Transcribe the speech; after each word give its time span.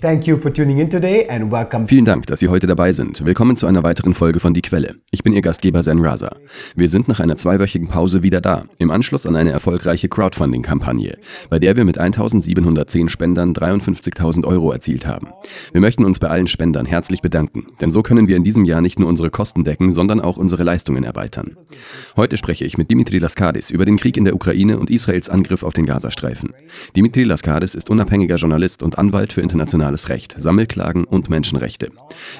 Thank 0.00 0.26
you 0.26 0.36
for 0.36 0.52
tuning 0.52 0.78
in 0.78 0.90
today 0.90 1.26
and 1.30 1.50
welcome. 1.50 1.86
Vielen 1.86 2.04
Dank, 2.04 2.26
dass 2.26 2.40
Sie 2.40 2.48
heute 2.48 2.66
dabei 2.66 2.92
sind. 2.92 3.24
Willkommen 3.24 3.56
zu 3.56 3.66
einer 3.66 3.82
weiteren 3.82 4.12
Folge 4.12 4.40
von 4.40 4.52
Die 4.52 4.60
Quelle. 4.60 4.96
Ich 5.10 5.22
bin 5.22 5.32
Ihr 5.32 5.40
Gastgeber 5.40 5.80
Zen 5.80 6.04
Raza. 6.04 6.36
Wir 6.74 6.90
sind 6.90 7.08
nach 7.08 7.18
einer 7.18 7.38
zweiwöchigen 7.38 7.88
Pause 7.88 8.22
wieder 8.22 8.42
da, 8.42 8.64
im 8.76 8.90
Anschluss 8.90 9.24
an 9.24 9.36
eine 9.36 9.52
erfolgreiche 9.52 10.10
Crowdfunding-Kampagne, 10.10 11.16
bei 11.48 11.58
der 11.58 11.76
wir 11.76 11.86
mit 11.86 11.96
1710 11.96 13.08
Spendern 13.08 13.54
53.000 13.54 14.44
Euro 14.44 14.70
erzielt 14.70 15.06
haben. 15.06 15.28
Wir 15.72 15.80
möchten 15.80 16.04
uns 16.04 16.18
bei 16.18 16.28
allen 16.28 16.48
Spendern 16.48 16.84
herzlich 16.84 17.22
bedanken, 17.22 17.68
denn 17.80 17.90
so 17.90 18.02
können 18.02 18.28
wir 18.28 18.36
in 18.36 18.44
diesem 18.44 18.66
Jahr 18.66 18.82
nicht 18.82 18.98
nur 18.98 19.08
unsere 19.08 19.30
Kosten 19.30 19.64
decken, 19.64 19.94
sondern 19.94 20.20
auch 20.20 20.36
unsere 20.36 20.62
Leistungen 20.62 21.04
erweitern. 21.04 21.56
Heute 22.16 22.36
spreche 22.36 22.66
ich 22.66 22.76
mit 22.76 22.90
Dimitri 22.90 23.18
Laskadis 23.18 23.70
über 23.70 23.86
den 23.86 23.96
Krieg 23.96 24.18
in 24.18 24.26
der 24.26 24.34
Ukraine 24.34 24.78
und 24.78 24.90
Israels 24.90 25.30
Angriff 25.30 25.62
auf 25.62 25.72
den 25.72 25.86
Gazastreifen. 25.86 26.52
Dimitri 26.94 27.22
Laskadis 27.22 27.74
ist 27.74 27.88
unabhängiger 27.88 28.36
Journalist 28.36 28.82
und 28.82 28.98
Anwalt 28.98 29.32
für 29.32 29.40
internationale 29.40 29.85
internationales 29.86 30.08
Recht, 30.08 30.34
Sammelklagen 30.36 31.04
und 31.04 31.30
Menschenrechte. 31.30 31.90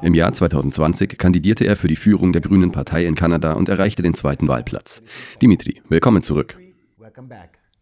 Im 0.03 0.15
Jahr 0.15 0.33
2020 0.33 1.17
kandidierte 1.19 1.67
er 1.67 1.77
für 1.77 1.89
die 1.89 1.97
Führung 1.97 2.33
der 2.33 2.43
Grünen 2.43 2.73
Partei 2.73 3.07
in 3.07 3.15
Kanada 3.15 3.53
und 3.53 3.69
erreichte 3.69 4.03
den 4.03 4.15
zweiten 4.15 4.49
Wahlplatz. 4.49 5.03
Dimitri, 5.41 5.81
willkommen 5.89 6.23
zurück. 6.23 6.59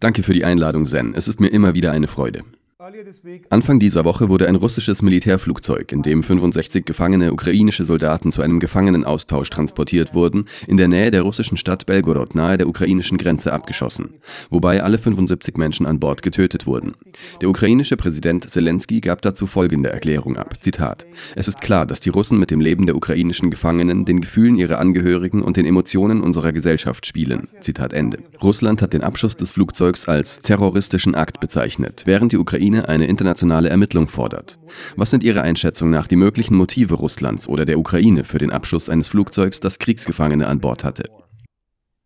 Danke 0.01 0.23
für 0.23 0.35
die 0.35 0.45
Einladung, 0.45 0.85
Zen. 0.85 1.15
Es 1.15 1.29
ist 1.29 1.41
mir 1.41 1.49
immer 1.49 1.75
wieder 1.75 1.93
eine 1.93 2.09
Freude. 2.09 2.43
Anfang 3.49 3.79
dieser 3.81 4.05
Woche 4.05 4.29
wurde 4.29 4.47
ein 4.47 4.57
russisches 4.57 5.01
Militärflugzeug, 5.01 5.91
in 5.91 6.03
dem 6.03 6.23
65 6.23 6.85
gefangene 6.85 7.33
ukrainische 7.33 7.87
Soldaten 7.87 8.31
zu 8.31 8.43
einem 8.43 8.61
Gefangenenaustausch 8.61 9.49
transportiert 9.49 10.13
wurden, 10.13 10.45
in 10.67 10.77
der 10.77 10.89
Nähe 10.89 11.11
der 11.11 11.23
russischen 11.23 11.57
Stadt 11.57 11.87
Belgorod 11.87 12.35
nahe 12.35 12.59
der 12.59 12.69
ukrainischen 12.69 13.17
Grenze 13.17 13.55
abgeschossen, 13.55 14.11
wobei 14.51 14.83
alle 14.83 14.99
75 14.99 15.57
Menschen 15.57 15.87
an 15.87 15.99
Bord 15.99 16.21
getötet 16.21 16.67
wurden. 16.67 16.93
Der 17.41 17.49
ukrainische 17.49 17.97
Präsident 17.97 18.51
Zelensky 18.51 19.01
gab 19.01 19.23
dazu 19.23 19.47
folgende 19.47 19.91
Erklärung 19.91 20.37
ab: 20.37 20.57
Zitat: 20.61 21.07
Es 21.37 21.49
ist 21.49 21.63
klar, 21.63 21.87
dass 21.87 22.01
die 22.01 22.11
Russen 22.11 22.39
mit 22.39 22.51
dem 22.51 22.61
Leben 22.61 22.85
der 22.85 22.97
ukrainischen 22.97 23.51
Gefangenen, 23.51 24.05
den 24.05 24.21
Gefühlen 24.21 24.59
ihrer 24.59 24.79
Angehörigen 24.79 25.41
und 25.41 25.57
den 25.57 25.65
Emotionen 25.65 26.21
unserer 26.21 26.53
Gesellschaft 26.53 27.07
spielen. 27.07 27.49
Zitat 27.61 27.95
Ende. 27.95 28.19
Russland 28.43 28.83
hat 28.83 28.93
den 28.93 29.05
Abschuss 29.05 29.37
des 29.37 29.53
Flugzeugs 29.53 30.07
als 30.07 30.41
terroristischen 30.41 31.15
Akt 31.15 31.41
bezeichnet, 31.41 32.03
während 32.05 32.33
die 32.33 32.39
Ukraine 32.39 32.74
Ukraine 32.75 32.89
eine 32.89 33.07
internationale 33.07 33.69
Ermittlung 33.69 34.09
fordert. 34.09 34.59
Was 34.97 35.11
sind 35.11 35.23
Ihrer 35.23 35.43
Einschätzung 35.43 35.91
nach 35.91 36.09
die 36.09 36.17
möglichen 36.17 36.57
Motive 36.57 36.95
Russlands 36.95 37.49
oder 37.49 37.65
der 37.65 37.79
Ukraine 37.79 38.25
für 38.25 38.39
den 38.39 38.51
Abschuss 38.51 38.89
eines 38.91 39.09
Flugzeugs, 39.09 39.61
das 39.61 39.79
Kriegsgefangene 39.79 40.47
an 40.47 40.61
Bord 40.61 40.83
hatte? 40.83 41.09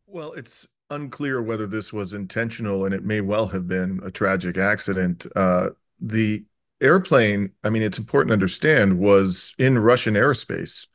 Well, 0.06 0.32
it's 0.36 0.68
unclear 0.90 1.40
whether 1.40 1.68
this 1.68 1.92
was 1.92 2.12
intentional 2.12 2.84
and 2.84 2.94
it 2.94 3.04
may 3.04 3.20
well 3.20 3.50
have 3.50 3.66
been 3.66 4.00
a 4.04 4.10
tragic 4.10 4.58
accident. 4.58 5.26
Uh, 5.34 5.70
the 6.00 6.44
airplane, 6.80 7.50
I 7.64 7.70
mean, 7.70 7.82
it's 7.82 7.98
important 7.98 8.30
to 8.30 8.34
understand, 8.34 8.98
was 8.98 9.54
in 9.58 9.78
Russian 9.78 10.16
airspace. 10.16 10.86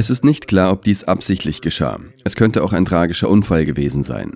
Es 0.00 0.10
ist 0.10 0.22
nicht 0.22 0.46
klar, 0.46 0.70
ob 0.70 0.84
dies 0.84 1.02
absichtlich 1.02 1.60
geschah. 1.60 1.98
Es 2.22 2.36
könnte 2.36 2.62
auch 2.62 2.72
ein 2.72 2.84
tragischer 2.84 3.28
Unfall 3.28 3.64
gewesen 3.64 4.04
sein. 4.04 4.34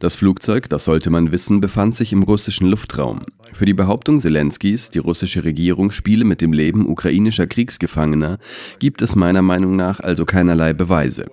Das 0.00 0.16
Flugzeug, 0.16 0.68
das 0.68 0.86
sollte 0.86 1.08
man 1.08 1.30
wissen, 1.30 1.60
befand 1.60 1.94
sich 1.94 2.12
im 2.12 2.24
russischen 2.24 2.68
Luftraum. 2.68 3.20
Für 3.52 3.64
die 3.64 3.74
Behauptung 3.74 4.18
Zelenskis, 4.18 4.90
die 4.90 4.98
russische 4.98 5.44
Regierung 5.44 5.92
spiele 5.92 6.24
mit 6.24 6.40
dem 6.40 6.52
Leben 6.52 6.88
ukrainischer 6.88 7.46
Kriegsgefangener, 7.46 8.38
gibt 8.80 9.02
es 9.02 9.14
meiner 9.14 9.42
Meinung 9.42 9.76
nach 9.76 10.00
also 10.00 10.24
keinerlei 10.24 10.72
Beweise. 10.72 11.26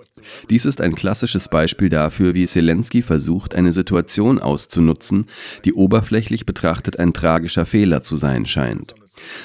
Dies 0.48 0.64
ist 0.64 0.80
ein 0.80 0.94
klassisches 0.94 1.48
Beispiel 1.48 1.88
dafür, 1.88 2.34
wie 2.34 2.46
Zelensky 2.46 3.02
versucht, 3.02 3.56
eine 3.56 3.72
Situation 3.72 4.38
auszunutzen, 4.38 5.26
die 5.64 5.72
oberflächlich 5.72 6.46
betrachtet 6.46 7.00
ein 7.00 7.12
tragischer 7.12 7.66
Fehler 7.66 8.04
zu 8.04 8.16
sein 8.16 8.46
scheint. 8.46 8.94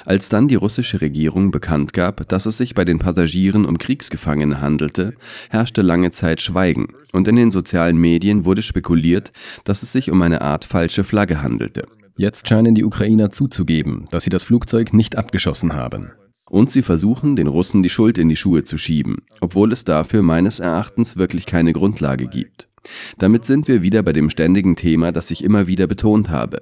Als 0.05 0.29
dann 0.29 0.47
die 0.47 0.55
russische 0.55 1.01
Regierung 1.01 1.51
bekannt 1.51 1.93
gab, 1.93 2.27
dass 2.29 2.45
es 2.45 2.57
sich 2.57 2.73
bei 2.73 2.85
den 2.85 2.99
Passagieren 2.99 3.65
um 3.65 3.77
Kriegsgefangene 3.77 4.61
handelte, 4.61 5.13
herrschte 5.49 5.81
lange 5.81 6.11
Zeit 6.11 6.41
Schweigen, 6.41 6.87
und 7.11 7.27
in 7.27 7.35
den 7.35 7.51
sozialen 7.51 7.97
Medien 7.97 8.45
wurde 8.45 8.61
spekuliert, 8.61 9.31
dass 9.63 9.83
es 9.83 9.91
sich 9.91 10.11
um 10.11 10.21
eine 10.21 10.41
Art 10.41 10.65
falsche 10.65 11.03
Flagge 11.03 11.41
handelte. 11.41 11.87
Jetzt 12.15 12.47
scheinen 12.47 12.73
die 12.73 12.83
Ukrainer 12.83 13.29
zuzugeben, 13.29 14.07
dass 14.09 14.23
sie 14.23 14.31
das 14.31 14.43
Flugzeug 14.43 14.93
nicht 14.93 15.17
abgeschossen 15.17 15.73
haben. 15.73 16.11
Und 16.49 16.71
sie 16.71 16.81
versuchen, 16.81 17.35
den 17.35 17.47
Russen 17.47 17.83
die 17.83 17.89
Schuld 17.89 18.17
in 18.17 18.29
die 18.29 18.37
Schuhe 18.37 18.63
zu 18.63 18.77
schieben, 18.77 19.17
obwohl 19.41 19.71
es 19.71 19.83
dafür 19.83 20.21
meines 20.23 20.59
Erachtens 20.59 21.17
wirklich 21.17 21.45
keine 21.45 21.73
Grundlage 21.73 22.27
gibt. 22.27 22.69
Damit 23.17 23.45
sind 23.45 23.67
wir 23.67 23.81
wieder 23.81 24.03
bei 24.03 24.13
dem 24.13 24.29
ständigen 24.29 24.75
Thema, 24.75 25.11
das 25.11 25.31
ich 25.31 25.43
immer 25.43 25.67
wieder 25.67 25.87
betont 25.87 26.29
habe, 26.29 26.59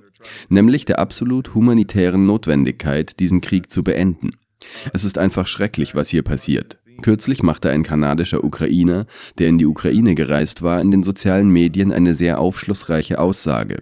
nämlich 0.50 0.86
der 0.86 1.00
absolut 1.00 1.53
humanitären 1.53 2.26
Notwendigkeit, 2.26 3.20
diesen 3.20 3.42
Krieg 3.42 3.70
zu 3.70 3.84
beenden. 3.84 4.31
Es 4.94 5.03
ist 5.03 5.18
einfach 5.18 5.48
schrecklich, 5.48 5.96
was 5.96 6.09
hier 6.09 6.24
passiert. 6.24 6.78
Kürzlich 7.02 7.44
machte 7.44 7.70
ein 7.70 7.84
kanadischer 7.84 8.44
Ukrainer, 8.44 9.06
der 9.38 9.50
in 9.50 9.58
die 9.58 9.66
Ukraine 9.66 10.16
gereist 10.16 10.62
war, 10.62 10.80
in 10.81 10.92
den 10.92 11.03
sozialen 11.03 11.50
Medien 11.50 11.92
eine 11.92 12.14
sehr 12.14 12.40
aufschlussreiche 12.40 13.20
Aussage. 13.20 13.82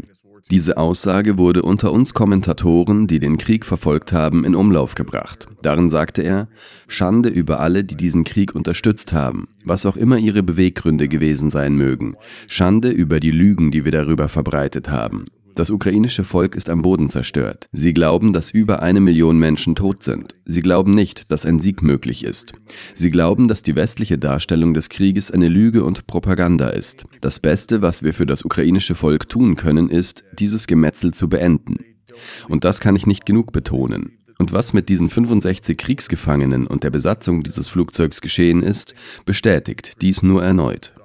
Diese 0.52 0.78
Aussage 0.78 1.38
wurde 1.38 1.62
unter 1.62 1.92
uns 1.92 2.14
Kommentatoren, 2.14 3.08
die 3.08 3.20
den 3.20 3.38
Krieg 3.38 3.66
verfolgt 3.66 4.12
haben, 4.12 4.44
in 4.44 4.56
Umlauf 4.56 4.94
gebracht. 4.96 5.48
Darin 5.62 5.90
sagte 5.90 6.22
er, 6.22 6.48
Schande 6.88 7.30
über 7.30 7.59
alle, 7.59 7.84
die 7.84 7.96
diesen 7.96 8.24
Krieg 8.24 8.53
unterstützt 8.53 9.14
haben, 9.14 9.48
was 9.66 9.86
auch 9.86 9.96
immer 9.96 10.18
ihre 10.18 10.44
Beweggründe 10.44 11.08
gewesen 11.08 11.50
sein 11.50 11.76
mögen. 11.76 12.16
Schande 12.48 12.90
über 12.90 13.20
die 13.20 13.32
Lügen, 13.32 13.72
die 13.72 13.86
wir 13.86 13.92
darüber 13.92 14.28
verbreitet 14.28 14.90
haben. 14.90 15.26
Das 15.56 15.69
ukrainische 15.69 16.24
Volk 16.24 16.56
ist 16.56 16.68
am 16.69 16.81
Boden 16.81 17.12
zerstört. 17.12 17.68
Sie 17.72 17.94
glauben, 17.94 18.34
dass 18.34 18.50
über 18.50 18.81
eine 18.81 19.00
Million 19.00 19.38
Menschen 19.38 19.75
tot 19.75 20.02
sind. 20.02 20.34
Sie 20.46 20.62
glauben 20.62 20.96
nicht, 20.96 21.31
dass 21.31 21.46
ein 21.46 21.59
Sieg 21.59 21.84
möglich 21.84 22.24
ist. 22.24 22.53
Sie 22.96 23.12
glauben, 23.12 23.47
dass 23.47 23.62
die 23.62 23.75
westliche 23.75 24.18
Darstellung 24.18 24.74
des 24.74 24.90
Krieges 24.90 25.30
eine 25.30 25.50
Lüge 25.50 25.84
und 25.84 26.08
Propaganda 26.08 26.69
ist. 26.69 27.06
Das 27.22 27.40
Beste, 27.40 27.84
was 27.84 28.02
wir 28.02 28.16
für 28.16 28.25
das 28.25 28.44
ukrainische 28.44 28.96
Volk 28.96 29.30
tun 29.30 29.56
können, 29.56 29.90
ist, 29.90 30.24
dieses 30.40 30.66
Gemetzel 30.66 31.14
zu 31.14 31.30
beenden. 31.30 31.78
Und 32.50 32.64
das 32.64 32.80
kann 32.80 32.96
ich 32.96 33.06
nicht 33.06 33.25
genug 33.28 33.52
betonen. 33.52 34.18
Und 34.40 34.53
was 34.53 34.74
mit 34.74 34.90
diesen 34.90 35.09
65 35.09 35.78
Kriegsgefangenen 35.78 36.66
und 36.66 36.84
der 36.84 36.90
Besatzung 36.90 37.44
dieses 37.44 37.68
Flugzeugs 37.68 38.22
geschehen 38.22 38.64
ist, 38.64 38.96
bestätigt 39.25 40.02
dies 40.02 40.24
nur 40.24 40.44
erneut. 40.44 40.96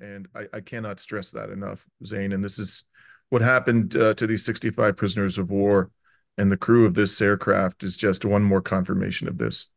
And 0.00 0.28
I, 0.34 0.46
I 0.52 0.60
cannot 0.60 0.98
stress 1.00 1.30
that 1.32 1.50
enough, 1.50 1.86
Zane. 2.04 2.34
And 2.34 2.42
this 2.42 2.58
is 2.58 2.84
what 3.34 3.42
happened 3.42 3.96
uh, 3.96 4.14
to 4.14 4.28
these 4.28 4.44
65 4.44 4.96
prisoners 4.96 5.38
of 5.38 5.50
war 5.50 5.90
and 6.38 6.52
the 6.52 6.56
crew 6.56 6.86
of 6.86 6.94
this 6.94 7.20
aircraft 7.20 7.82
is 7.82 7.96
just 7.96 8.24
one 8.24 8.44
more 8.44 8.60
confirmation 8.60 9.26
of 9.26 9.38
this. 9.38 9.72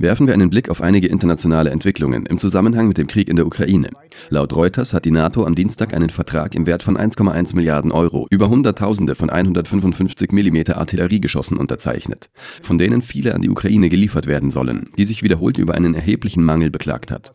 Werfen 0.00 0.28
wir 0.28 0.34
einen 0.34 0.48
Blick 0.48 0.68
auf 0.68 0.80
einige 0.80 1.08
internationale 1.08 1.70
Entwicklungen 1.70 2.24
im 2.26 2.38
Zusammenhang 2.38 2.86
mit 2.86 2.98
dem 2.98 3.08
Krieg 3.08 3.28
in 3.28 3.34
der 3.34 3.46
Ukraine. 3.46 3.90
Laut 4.28 4.54
Reuters 4.54 4.94
hat 4.94 5.04
die 5.04 5.10
NATO 5.10 5.44
am 5.44 5.56
Dienstag 5.56 5.92
einen 5.92 6.08
Vertrag 6.08 6.54
im 6.54 6.66
Wert 6.68 6.84
von 6.84 6.96
1,1 6.96 7.56
Milliarden 7.56 7.90
Euro 7.90 8.28
über 8.30 8.48
Hunderttausende 8.48 9.16
von 9.16 9.28
155 9.28 10.30
mm 10.30 10.70
Artilleriegeschossen 10.72 11.56
unterzeichnet, 11.56 12.30
von 12.62 12.78
denen 12.78 13.02
viele 13.02 13.34
an 13.34 13.42
die 13.42 13.50
Ukraine 13.50 13.88
geliefert 13.88 14.28
werden 14.28 14.52
sollen, 14.52 14.90
die 14.96 15.04
sich 15.04 15.24
wiederholt 15.24 15.58
über 15.58 15.74
einen 15.74 15.94
erheblichen 15.94 16.44
Mangel 16.44 16.70
beklagt 16.70 17.10
hat. 17.10 17.32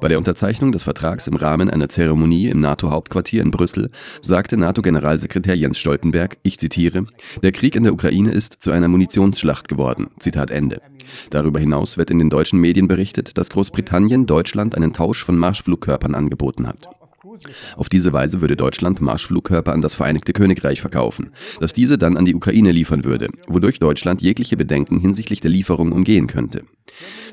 Bei 0.00 0.08
der 0.08 0.16
Unterzeichnung 0.16 0.72
des 0.72 0.84
Vertrags 0.84 1.26
im 1.26 1.36
Rahmen 1.36 1.68
einer 1.68 1.90
Zeremonie 1.90 2.48
im 2.48 2.60
NATO-Hauptquartier 2.60 3.42
in 3.42 3.50
Brüssel 3.50 3.90
sagte 4.22 4.56
NATO-Generalsekretär 4.56 5.54
Jens 5.54 5.78
Stoltenberg, 5.78 6.38
ich 6.42 6.58
zitiere, 6.58 7.04
der 7.42 7.52
Krieg 7.52 7.76
in 7.76 7.82
der 7.82 7.92
Ukraine 7.92 8.32
ist 8.32 8.62
zu 8.62 8.70
einer 8.70 8.88
Munitionsschlacht 8.88 9.68
geworden. 9.68 10.06
Zitat 10.18 10.50
Ende. 10.50 10.80
Darüber 11.30 11.60
hinaus 11.60 11.96
wird 11.96 12.10
in 12.10 12.18
den 12.18 12.30
deutschen 12.30 12.60
Medien 12.60 12.88
berichtet, 12.88 13.36
dass 13.38 13.50
Großbritannien 13.50 14.26
Deutschland 14.26 14.74
einen 14.74 14.92
Tausch 14.92 15.24
von 15.24 15.36
Marschflugkörpern 15.38 16.14
angeboten 16.14 16.66
hat. 16.66 16.88
Auf 17.76 17.88
diese 17.88 18.12
Weise 18.12 18.40
würde 18.40 18.56
Deutschland 18.56 19.00
Marschflugkörper 19.00 19.72
an 19.72 19.82
das 19.82 19.94
Vereinigte 19.94 20.32
Königreich 20.32 20.80
verkaufen, 20.80 21.32
das 21.60 21.72
diese 21.72 21.98
dann 21.98 22.16
an 22.16 22.24
die 22.24 22.34
Ukraine 22.34 22.72
liefern 22.72 23.04
würde, 23.04 23.28
wodurch 23.46 23.78
Deutschland 23.78 24.22
jegliche 24.22 24.56
Bedenken 24.56 25.00
hinsichtlich 25.00 25.40
der 25.40 25.50
Lieferung 25.50 25.92
umgehen 25.92 26.26
könnte. 26.26 26.62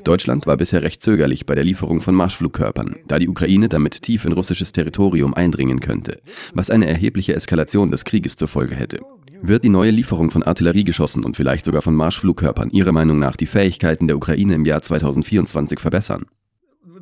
Deutschland 0.02 0.46
war 0.46 0.56
bisher 0.56 0.82
recht 0.82 1.00
zögerlich 1.00 1.46
bei 1.46 1.54
der 1.54 1.64
Lieferung 1.64 2.00
von 2.00 2.14
Marschflugkörpern, 2.14 2.96
da 3.06 3.18
die 3.18 3.28
Ukraine 3.28 3.68
damit 3.68 4.02
tief 4.02 4.24
in 4.24 4.32
russisches 4.32 4.72
Territorium 4.72 5.34
eindringen 5.34 5.80
könnte, 5.80 6.20
was 6.52 6.70
eine 6.70 6.86
erhebliche 6.86 7.34
Eskalation 7.34 7.90
des 7.90 8.04
Krieges 8.04 8.36
zur 8.36 8.48
Folge 8.48 8.74
hätte. 8.74 9.00
Wird 9.46 9.62
die 9.62 9.68
neue 9.68 9.90
Lieferung 9.90 10.30
von 10.30 10.42
Artilleriegeschossen 10.42 11.22
und 11.22 11.36
vielleicht 11.36 11.66
sogar 11.66 11.82
von 11.82 11.94
Marschflugkörpern 11.94 12.70
Ihrer 12.70 12.92
Meinung 12.92 13.18
nach 13.18 13.36
die 13.36 13.44
Fähigkeiten 13.44 14.06
der 14.06 14.16
Ukraine 14.16 14.54
im 14.54 14.64
Jahr 14.64 14.80
2024 14.80 15.80
verbessern? 15.80 16.24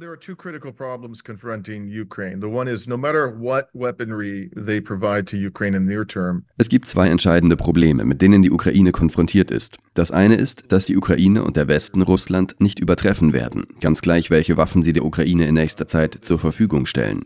there 0.02 0.10
are 0.10 0.18
two 0.18 0.34
critical 0.34 0.72
problems 0.72 1.22
confronting 1.22 1.86
Ukraine. 1.86 2.40
The 2.40 2.48
one 2.48 2.66
is 2.66 2.88
no 2.88 2.96
matter 2.96 3.28
what 3.28 3.68
weaponry 3.72 4.50
they 4.56 4.80
provide 4.80 5.26
to 5.26 5.36
Ukraine 5.36 5.76
in 5.76 5.86
the 5.86 5.92
near 5.94 6.04
term. 6.04 6.44
Es 6.58 6.68
gibt 6.68 6.86
zwei 6.86 7.08
entscheidende 7.08 7.56
Probleme, 7.56 8.04
mit 8.04 8.20
denen 8.20 8.42
die 8.42 8.50
Ukraine 8.50 8.90
konfrontiert 8.90 9.52
ist. 9.52 9.78
Das 9.94 10.10
eine 10.10 10.34
ist, 10.34 10.72
dass 10.72 10.86
die 10.86 10.96
Ukraine 10.96 11.44
und 11.44 11.56
der 11.56 11.68
Westen 11.68 12.02
Russland 12.02 12.56
nicht 12.58 12.80
übertreffen 12.80 13.32
werden, 13.32 13.66
ganz 13.80 14.02
gleich 14.02 14.28
welche 14.30 14.56
Waffen 14.56 14.82
sie 14.82 14.92
der 14.92 15.04
Ukraine 15.04 15.46
in 15.46 15.54
nächster 15.54 15.86
Zeit 15.86 16.18
zur 16.22 16.40
Verfügung 16.40 16.86
stellen. 16.86 17.22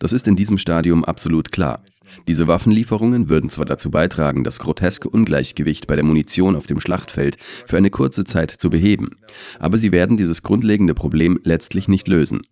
Das 0.00 0.12
ist 0.12 0.26
in 0.26 0.34
diesem 0.34 0.58
Stadium 0.58 1.04
absolut 1.04 1.52
klar. 1.52 1.80
Diese 2.28 2.48
Waffenlieferungen 2.48 3.28
würden 3.28 3.50
zwar 3.50 3.64
dazu 3.64 3.90
beitragen, 3.90 4.44
das 4.44 4.58
groteske 4.58 5.08
Ungleichgewicht 5.08 5.86
bei 5.86 5.96
der 5.96 6.04
Munition 6.04 6.56
auf 6.56 6.66
dem 6.66 6.80
Schlachtfeld 6.80 7.36
für 7.66 7.76
eine 7.76 7.90
kurze 7.90 8.24
Zeit 8.24 8.50
zu 8.50 8.70
beheben, 8.70 9.10
aber 9.58 9.78
sie 9.78 9.92
werden 9.92 10.16
dieses 10.16 10.42
grundlegende 10.42 10.94
Problem 10.94 11.38
letztlich 11.44 11.88
nicht 11.88 12.08
lösen. 12.08 12.42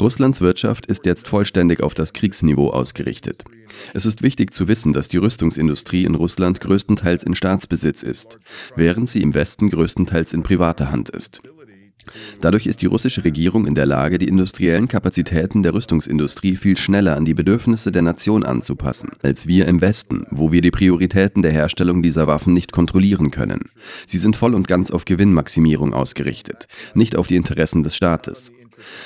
Russlands 0.00 0.40
Wirtschaft 0.40 0.86
ist 0.86 1.06
jetzt 1.06 1.28
vollständig 1.28 1.82
auf 1.82 1.94
das 1.94 2.12
Kriegsniveau 2.12 2.70
ausgerichtet. 2.70 3.44
Es 3.94 4.06
ist 4.06 4.22
wichtig 4.22 4.52
zu 4.52 4.68
wissen, 4.68 4.92
dass 4.92 5.08
die 5.08 5.18
Rüstungsindustrie 5.18 6.04
in 6.04 6.14
Russland 6.14 6.60
größtenteils 6.60 7.24
in 7.24 7.34
Staatsbesitz 7.34 8.02
ist, 8.02 8.38
während 8.74 9.08
sie 9.08 9.22
im 9.22 9.34
Westen 9.34 9.70
größtenteils 9.70 10.32
in 10.32 10.42
privater 10.42 10.90
Hand 10.90 11.10
ist. 11.10 11.40
Dadurch 12.40 12.66
ist 12.66 12.82
die 12.82 12.86
russische 12.86 13.24
Regierung 13.24 13.66
in 13.66 13.74
der 13.74 13.86
Lage, 13.86 14.18
die 14.18 14.28
industriellen 14.28 14.88
Kapazitäten 14.88 15.62
der 15.62 15.74
Rüstungsindustrie 15.74 16.56
viel 16.56 16.76
schneller 16.76 17.16
an 17.16 17.24
die 17.24 17.34
Bedürfnisse 17.34 17.92
der 17.92 18.02
Nation 18.02 18.44
anzupassen, 18.44 19.10
als 19.22 19.46
wir 19.46 19.66
im 19.66 19.80
Westen, 19.80 20.26
wo 20.30 20.52
wir 20.52 20.62
die 20.62 20.70
Prioritäten 20.70 21.42
der 21.42 21.52
Herstellung 21.52 22.02
dieser 22.02 22.26
Waffen 22.26 22.54
nicht 22.54 22.72
kontrollieren 22.72 23.30
können. 23.30 23.70
Sie 24.06 24.18
sind 24.18 24.36
voll 24.36 24.54
und 24.54 24.68
ganz 24.68 24.90
auf 24.90 25.04
Gewinnmaximierung 25.04 25.94
ausgerichtet, 25.94 26.68
nicht 26.94 27.16
auf 27.16 27.26
die 27.26 27.36
Interessen 27.36 27.82
des 27.82 27.96
Staates. 27.96 28.52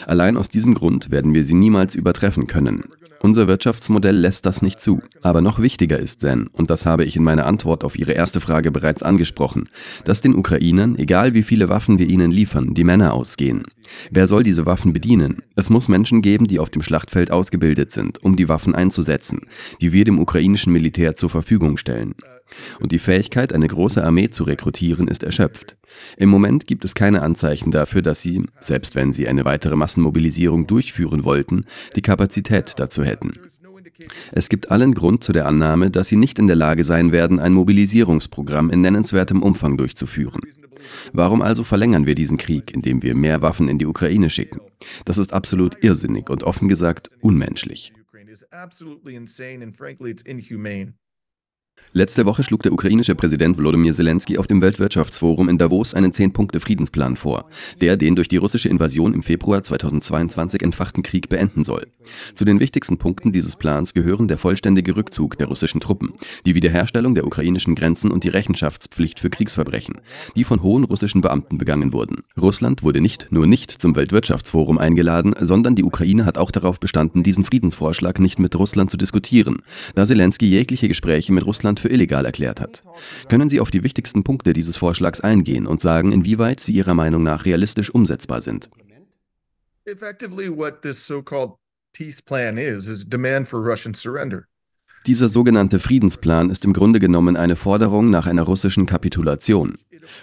Allein 0.06 0.36
aus 0.36 0.48
diesem 0.48 0.74
Grund 0.74 1.10
werden 1.10 1.34
wir 1.34 1.44
sie 1.44 1.54
niemals 1.54 1.94
übertreffen 1.94 2.46
können. 2.46 2.84
Unser 3.22 3.48
Wirtschaftsmodell 3.48 4.16
lässt 4.16 4.46
das 4.46 4.62
nicht 4.62 4.80
zu. 4.80 5.02
Aber 5.20 5.42
noch 5.42 5.60
wichtiger 5.60 5.98
ist, 5.98 6.22
Zen, 6.22 6.46
und 6.46 6.70
das 6.70 6.86
habe 6.86 7.04
ich 7.04 7.16
in 7.16 7.22
meiner 7.22 7.44
Antwort 7.44 7.84
auf 7.84 7.98
Ihre 7.98 8.12
erste 8.12 8.40
Frage 8.40 8.70
bereits 8.70 9.02
angesprochen, 9.02 9.68
dass 10.04 10.22
den 10.22 10.34
Ukrainern, 10.34 10.96
egal 10.96 11.34
wie 11.34 11.42
viele 11.42 11.68
Waffen 11.68 11.98
wir 11.98 12.08
ihnen 12.08 12.30
liefern, 12.30 12.72
die 12.72 12.84
Männer 12.84 13.12
ausgehen. 13.12 13.64
Wer 14.10 14.26
soll 14.26 14.42
diese 14.42 14.64
Waffen 14.64 14.94
bedienen? 14.94 15.42
Es 15.54 15.68
muss 15.68 15.88
Menschen 15.88 16.22
geben, 16.22 16.46
die 16.46 16.58
auf 16.58 16.70
dem 16.70 16.80
Schlachtfeld 16.80 17.30
ausgebildet 17.30 17.90
sind, 17.90 18.24
um 18.24 18.36
die 18.36 18.48
Waffen 18.48 18.74
einzusetzen, 18.74 19.42
die 19.82 19.92
wir 19.92 20.06
dem 20.06 20.18
ukrainischen 20.18 20.72
Militär 20.72 21.14
zur 21.14 21.28
Verfügung 21.28 21.76
stellen. 21.76 22.14
Und 22.80 22.92
die 22.92 22.98
Fähigkeit, 22.98 23.52
eine 23.52 23.68
große 23.68 24.02
Armee 24.02 24.30
zu 24.30 24.44
rekrutieren, 24.44 25.08
ist 25.08 25.22
erschöpft. 25.22 25.76
Im 26.16 26.28
Moment 26.28 26.66
gibt 26.66 26.84
es 26.84 26.94
keine 26.94 27.22
Anzeichen 27.22 27.70
dafür, 27.70 28.02
dass 28.02 28.20
sie, 28.20 28.44
selbst 28.60 28.94
wenn 28.94 29.12
sie 29.12 29.28
eine 29.28 29.44
weitere 29.44 29.76
Massenmobilisierung 29.76 30.66
durchführen 30.66 31.24
wollten, 31.24 31.64
die 31.96 32.02
Kapazität 32.02 32.74
dazu 32.76 33.04
hätten. 33.04 33.34
Es 34.32 34.48
gibt 34.48 34.70
allen 34.70 34.94
Grund 34.94 35.24
zu 35.24 35.32
der 35.32 35.46
Annahme, 35.46 35.90
dass 35.90 36.08
sie 36.08 36.16
nicht 36.16 36.38
in 36.38 36.46
der 36.46 36.56
Lage 36.56 36.84
sein 36.84 37.12
werden, 37.12 37.38
ein 37.38 37.52
Mobilisierungsprogramm 37.52 38.70
in 38.70 38.80
nennenswertem 38.80 39.42
Umfang 39.42 39.76
durchzuführen. 39.76 40.40
Warum 41.12 41.42
also 41.42 41.64
verlängern 41.64 42.06
wir 42.06 42.14
diesen 42.14 42.38
Krieg, 42.38 42.72
indem 42.72 43.02
wir 43.02 43.14
mehr 43.14 43.42
Waffen 43.42 43.68
in 43.68 43.78
die 43.78 43.86
Ukraine 43.86 44.30
schicken? 44.30 44.60
Das 45.04 45.18
ist 45.18 45.32
absolut 45.32 45.82
irrsinnig 45.84 46.30
und 46.30 46.42
offen 46.42 46.68
gesagt 46.68 47.10
unmenschlich. 47.20 47.92
Letzte 51.92 52.24
Woche 52.24 52.44
schlug 52.44 52.62
der 52.62 52.72
ukrainische 52.72 53.16
Präsident 53.16 53.58
Volodymyr 53.58 53.92
Zelensky 53.92 54.38
auf 54.38 54.46
dem 54.46 54.60
Weltwirtschaftsforum 54.60 55.48
in 55.48 55.58
Davos 55.58 55.92
einen 55.92 56.12
10-Punkte-Friedensplan 56.12 57.16
vor, 57.16 57.46
der 57.80 57.96
den 57.96 58.14
durch 58.14 58.28
die 58.28 58.36
russische 58.36 58.68
Invasion 58.68 59.12
im 59.12 59.24
Februar 59.24 59.64
2022 59.64 60.62
entfachten 60.62 61.02
Krieg 61.02 61.28
beenden 61.28 61.64
soll. 61.64 61.88
Zu 62.34 62.44
den 62.44 62.60
wichtigsten 62.60 62.98
Punkten 62.98 63.32
dieses 63.32 63.56
Plans 63.56 63.92
gehören 63.92 64.28
der 64.28 64.38
vollständige 64.38 64.94
Rückzug 64.94 65.36
der 65.38 65.48
russischen 65.48 65.80
Truppen, 65.80 66.12
die 66.46 66.54
Wiederherstellung 66.54 67.16
der 67.16 67.26
ukrainischen 67.26 67.74
Grenzen 67.74 68.12
und 68.12 68.22
die 68.22 68.28
Rechenschaftspflicht 68.28 69.18
für 69.18 69.30
Kriegsverbrechen, 69.30 70.00
die 70.36 70.44
von 70.44 70.62
hohen 70.62 70.84
russischen 70.84 71.22
Beamten 71.22 71.58
begangen 71.58 71.92
wurden. 71.92 72.22
Russland 72.40 72.84
wurde 72.84 73.00
nicht 73.00 73.32
nur 73.32 73.48
nicht 73.48 73.72
zum 73.72 73.96
Weltwirtschaftsforum 73.96 74.78
eingeladen, 74.78 75.34
sondern 75.40 75.74
die 75.74 75.84
Ukraine 75.84 76.24
hat 76.24 76.38
auch 76.38 76.52
darauf 76.52 76.78
bestanden, 76.78 77.24
diesen 77.24 77.42
Friedensvorschlag 77.42 78.20
nicht 78.20 78.38
mit 78.38 78.54
Russland 78.54 78.92
zu 78.92 78.96
diskutieren, 78.96 79.62
da 79.96 80.04
Zelensky 80.04 80.46
jegliche 80.46 80.86
Gespräche 80.86 81.32
mit 81.32 81.44
Russland 81.44 81.69
für 81.78 81.88
illegal 81.88 82.24
erklärt 82.24 82.60
hat. 82.60 82.82
Können 83.28 83.48
Sie 83.48 83.60
auf 83.60 83.70
die 83.70 83.84
wichtigsten 83.84 84.24
Punkte 84.24 84.52
dieses 84.52 84.76
Vorschlags 84.76 85.20
eingehen 85.20 85.66
und 85.66 85.80
sagen, 85.80 86.10
inwieweit 86.10 86.58
sie 86.58 86.72
Ihrer 86.72 86.94
Meinung 86.94 87.22
nach 87.22 87.44
realistisch 87.44 87.90
umsetzbar 87.90 88.42
sind? 88.42 88.70
Dieser 95.06 95.28
sogenannte 95.28 95.78
Friedensplan 95.78 96.50
ist 96.50 96.64
im 96.64 96.72
Grunde 96.72 97.00
genommen 97.00 97.36
eine 97.36 97.56
Forderung 97.56 98.10
nach 98.10 98.26
einer 98.26 98.42
russischen 98.42 98.86
Kapitulation. 98.86 99.78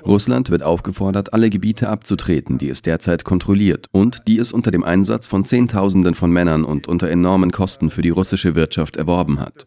Russland 0.06 0.50
wird 0.50 0.64
aufgefordert, 0.64 1.34
alle 1.34 1.50
Gebiete 1.50 1.90
abzutreten, 1.90 2.58
die 2.58 2.70
es 2.70 2.82
derzeit 2.82 3.24
kontrolliert 3.24 3.88
und 3.92 4.28
die 4.28 4.40
es 4.40 4.52
unter 4.52 4.72
dem 4.72 4.84
Einsatz 4.84 5.28
von 5.28 5.46
Zehntausenden 5.46 6.16
von 6.16 6.32
Männern 6.32 6.64
und 6.64 6.88
unter 6.88 7.10
enormen 7.10 7.52
Kosten 7.52 7.90
für 7.90 8.02
die 8.02 8.10
russische 8.10 8.56
Wirtschaft 8.56 8.96
erworben 8.96 9.40
hat. 9.40 9.66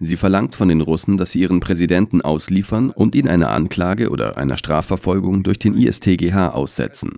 Sie 0.00 0.16
verlangt 0.16 0.54
von 0.54 0.68
den 0.68 0.80
Russen, 0.80 1.16
dass 1.16 1.32
sie 1.32 1.40
ihren 1.40 1.60
Präsidenten 1.60 2.22
ausliefern 2.22 2.90
und 2.90 3.14
ihn 3.14 3.28
einer 3.28 3.50
Anklage 3.50 4.10
oder 4.10 4.36
einer 4.36 4.56
Strafverfolgung 4.56 5.42
durch 5.42 5.58
den 5.58 5.76
ISTGH 5.76 6.50
aussetzen. 6.50 7.12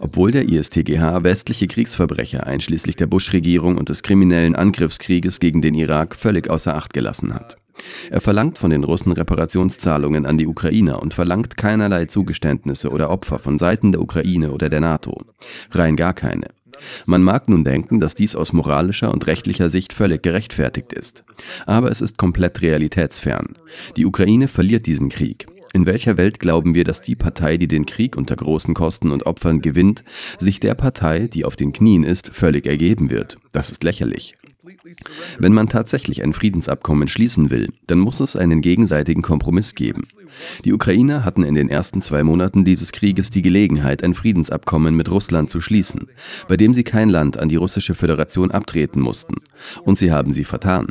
Obwohl 0.00 0.30
der 0.30 0.48
ISTGH 0.48 1.22
westliche 1.22 1.66
Kriegsverbrecher 1.66 2.46
einschließlich 2.46 2.96
der 2.96 3.06
Bush-Regierung 3.06 3.78
und 3.78 3.88
des 3.88 4.02
kriminellen 4.02 4.56
Angriffskrieges 4.56 5.40
gegen 5.40 5.62
den 5.62 5.74
Irak 5.74 6.16
völlig 6.16 6.50
außer 6.50 6.74
Acht 6.74 6.92
gelassen 6.92 7.34
hat. 7.34 7.56
Er 8.10 8.20
verlangt 8.20 8.58
von 8.58 8.70
den 8.70 8.84
Russen 8.84 9.12
Reparationszahlungen 9.12 10.26
an 10.26 10.38
die 10.38 10.46
Ukrainer 10.46 11.02
und 11.02 11.14
verlangt 11.14 11.56
keinerlei 11.56 12.06
Zugeständnisse 12.06 12.90
oder 12.90 13.10
Opfer 13.10 13.38
von 13.38 13.58
Seiten 13.58 13.92
der 13.92 14.00
Ukraine 14.00 14.52
oder 14.52 14.68
der 14.68 14.80
NATO. 14.80 15.22
Rein 15.70 15.96
gar 15.96 16.14
keine. 16.14 16.48
Man 17.06 17.22
mag 17.22 17.48
nun 17.48 17.64
denken, 17.64 18.00
dass 18.00 18.14
dies 18.14 18.36
aus 18.36 18.52
moralischer 18.52 19.12
und 19.12 19.26
rechtlicher 19.26 19.68
Sicht 19.68 19.92
völlig 19.92 20.22
gerechtfertigt 20.22 20.92
ist. 20.92 21.24
Aber 21.66 21.90
es 21.90 22.00
ist 22.00 22.18
komplett 22.18 22.62
realitätsfern. 22.62 23.54
Die 23.96 24.06
Ukraine 24.06 24.48
verliert 24.48 24.86
diesen 24.86 25.08
Krieg. 25.08 25.46
In 25.74 25.86
welcher 25.86 26.16
Welt 26.16 26.40
glauben 26.40 26.74
wir, 26.74 26.84
dass 26.84 27.02
die 27.02 27.16
Partei, 27.16 27.56
die 27.56 27.68
den 27.68 27.84
Krieg 27.84 28.16
unter 28.16 28.36
großen 28.36 28.74
Kosten 28.74 29.10
und 29.10 29.26
Opfern 29.26 29.60
gewinnt, 29.60 30.02
sich 30.38 30.60
der 30.60 30.74
Partei, 30.74 31.28
die 31.28 31.44
auf 31.44 31.56
den 31.56 31.72
Knien 31.72 32.04
ist, 32.04 32.30
völlig 32.30 32.66
ergeben 32.66 33.10
wird? 33.10 33.36
Das 33.52 33.70
ist 33.70 33.84
lächerlich. 33.84 34.34
Wenn 35.38 35.52
man 35.52 35.68
tatsächlich 35.68 36.22
ein 36.22 36.32
Friedensabkommen 36.32 37.08
schließen 37.08 37.50
will, 37.50 37.68
dann 37.86 37.98
muss 37.98 38.20
es 38.20 38.36
einen 38.36 38.60
gegenseitigen 38.60 39.22
Kompromiss 39.22 39.74
geben. 39.74 40.08
Die 40.64 40.72
Ukrainer 40.72 41.24
hatten 41.24 41.42
in 41.42 41.54
den 41.54 41.68
ersten 41.68 42.00
zwei 42.00 42.22
Monaten 42.22 42.64
dieses 42.64 42.92
Krieges 42.92 43.30
die 43.30 43.42
Gelegenheit, 43.42 44.02
ein 44.02 44.14
Friedensabkommen 44.14 44.94
mit 44.94 45.10
Russland 45.10 45.50
zu 45.50 45.60
schließen, 45.60 46.08
bei 46.48 46.56
dem 46.56 46.74
sie 46.74 46.84
kein 46.84 47.08
Land 47.08 47.38
an 47.38 47.48
die 47.48 47.56
russische 47.56 47.94
Föderation 47.94 48.50
abtreten 48.50 49.00
mussten. 49.00 49.36
Und 49.84 49.96
sie 49.96 50.12
haben 50.12 50.32
sie 50.32 50.44
vertan. 50.44 50.88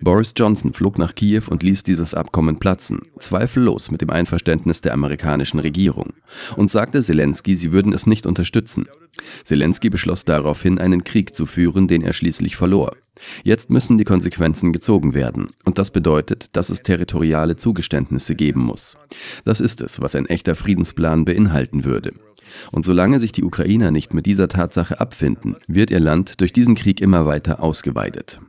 Boris 0.00 0.34
Johnson 0.36 0.72
flog 0.72 0.98
nach 0.98 1.14
Kiew 1.14 1.42
und 1.48 1.62
ließ 1.62 1.82
dieses 1.82 2.14
Abkommen 2.14 2.58
platzen, 2.58 3.02
zweifellos 3.18 3.90
mit 3.90 4.00
dem 4.00 4.10
Einverständnis 4.10 4.80
der 4.80 4.94
amerikanischen 4.94 5.60
Regierung, 5.60 6.14
und 6.56 6.70
sagte 6.70 7.02
Zelensky, 7.02 7.56
sie 7.56 7.72
würden 7.72 7.92
es 7.92 8.06
nicht 8.06 8.26
unterstützen. 8.26 8.86
Zelensky 9.42 9.90
beschloss 9.90 10.24
daraufhin, 10.24 10.78
einen 10.78 11.04
Krieg 11.04 11.34
zu 11.34 11.46
führen, 11.46 11.88
den 11.88 12.02
er 12.02 12.12
schließlich 12.12 12.56
verlor. 12.56 12.96
Jetzt 13.42 13.70
müssen 13.70 13.96
die 13.96 14.04
Konsequenzen 14.04 14.72
gezogen 14.72 15.14
werden, 15.14 15.50
und 15.64 15.78
das 15.78 15.90
bedeutet, 15.90 16.48
dass 16.52 16.70
es 16.70 16.82
territoriale 16.82 17.56
Zugeständnisse 17.56 18.34
geben 18.34 18.62
muss. 18.62 18.96
Das 19.44 19.60
ist 19.60 19.80
es, 19.80 20.00
was 20.00 20.16
ein 20.16 20.26
echter 20.26 20.54
Friedensplan 20.54 21.24
beinhalten 21.24 21.84
würde. 21.84 22.12
Und 22.70 22.84
solange 22.84 23.18
sich 23.18 23.32
die 23.32 23.44
Ukrainer 23.44 23.90
nicht 23.90 24.14
mit 24.14 24.26
dieser 24.26 24.48
Tatsache 24.48 25.00
abfinden, 25.00 25.56
wird 25.66 25.90
ihr 25.90 26.00
Land 26.00 26.40
durch 26.40 26.52
diesen 26.52 26.74
Krieg 26.74 27.00
immer 27.00 27.26
weiter 27.26 27.62
ausgeweitet. 27.62 28.40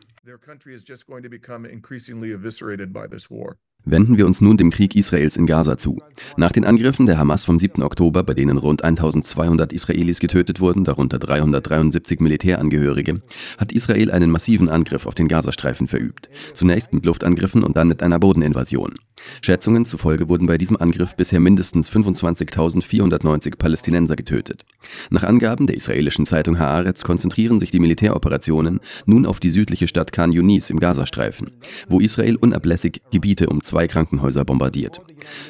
Wenden 3.87 4.17
wir 4.17 4.25
uns 4.25 4.41
nun 4.41 4.57
dem 4.57 4.71
Krieg 4.71 4.95
Israels 4.95 5.37
in 5.37 5.45
Gaza 5.45 5.77
zu. 5.77 6.01
Nach 6.37 6.51
den 6.51 6.65
Angriffen 6.65 7.05
der 7.05 7.19
Hamas 7.19 7.45
vom 7.45 7.59
7. 7.59 7.83
Oktober, 7.83 8.23
bei 8.23 8.33
denen 8.33 8.57
rund 8.57 8.83
1200 8.83 9.71
Israelis 9.71 10.19
getötet 10.19 10.59
wurden, 10.59 10.83
darunter 10.83 11.19
373 11.19 12.19
Militärangehörige, 12.19 13.21
hat 13.59 13.71
Israel 13.71 14.09
einen 14.09 14.31
massiven 14.31 14.69
Angriff 14.69 15.05
auf 15.05 15.13
den 15.13 15.27
Gazastreifen 15.27 15.87
verübt. 15.87 16.29
Zunächst 16.53 16.93
mit 16.93 17.05
Luftangriffen 17.05 17.63
und 17.63 17.77
dann 17.77 17.87
mit 17.87 18.01
einer 18.01 18.17
Bodeninvasion. 18.17 18.95
Schätzungen 19.41 19.85
zufolge 19.85 20.29
wurden 20.29 20.47
bei 20.47 20.57
diesem 20.57 20.77
Angriff 20.77 21.15
bisher 21.15 21.39
mindestens 21.39 21.89
25.490 21.89 23.57
Palästinenser 23.57 24.15
getötet. 24.15 24.65
Nach 25.09 25.23
Angaben 25.23 25.65
der 25.65 25.75
israelischen 25.75 26.25
Zeitung 26.25 26.59
Haaretz 26.59 27.03
konzentrieren 27.03 27.59
sich 27.59 27.71
die 27.71 27.79
Militäroperationen 27.79 28.79
nun 29.05 29.25
auf 29.25 29.39
die 29.39 29.49
südliche 29.49 29.87
Stadt 29.87 30.11
Khan 30.11 30.31
Yunis 30.31 30.69
im 30.69 30.79
Gazastreifen, 30.79 31.51
wo 31.87 31.99
Israel 31.99 32.35
unablässig 32.35 33.01
Gebiete 33.11 33.47
um 33.47 33.61
zwei 33.61 33.87
Krankenhäuser 33.87 34.45
bombardiert. 34.45 35.01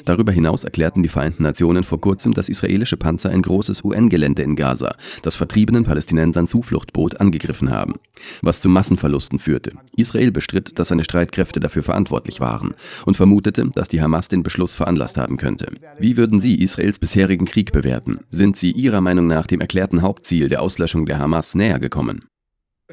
Darüber 0.04 0.32
hinaus 0.32 0.64
erklärten 0.64 1.02
die 1.02 1.08
Vereinten 1.08 1.42
Nationen 1.42 1.84
vor 1.84 2.00
kurzem, 2.00 2.34
dass 2.34 2.48
israelische 2.48 2.96
Panzer 2.96 3.30
ein 3.30 3.42
großes 3.42 3.84
UN-Gelände 3.84 4.42
in 4.42 4.56
Gaza, 4.56 4.96
das 5.22 5.36
vertriebenen 5.36 5.84
Palästinensern 5.84 6.46
Zufluchtboot, 6.46 7.20
angegriffen 7.20 7.70
haben, 7.70 7.94
was 8.42 8.60
zu 8.60 8.68
Massenverlusten 8.68 9.38
führte. 9.38 9.72
Israel 9.96 10.32
bestritt, 10.32 10.78
dass 10.78 10.88
seine 10.88 11.04
Streitkräfte 11.04 11.60
dafür 11.60 11.82
verantwortlich 11.82 12.40
waren 12.40 12.74
und 13.04 13.16
vermutete, 13.16 13.65
dass 13.72 13.88
die 13.88 14.00
Hamas 14.00 14.28
den 14.28 14.42
Beschluss 14.42 14.74
veranlasst 14.74 15.16
haben 15.16 15.36
könnte. 15.36 15.72
Wie 15.98 16.16
würden 16.16 16.40
Sie 16.40 16.60
Israels 16.60 16.98
bisherigen 16.98 17.46
Krieg 17.46 17.72
bewerten? 17.72 18.20
Sind 18.30 18.56
Sie 18.56 18.72
Ihrer 18.72 19.00
Meinung 19.00 19.26
nach 19.26 19.46
dem 19.46 19.60
erklärten 19.60 20.02
Hauptziel 20.02 20.48
der 20.48 20.62
Auslöschung 20.62 21.06
der 21.06 21.18
Hamas 21.18 21.54
näher 21.54 21.78
gekommen? 21.78 22.26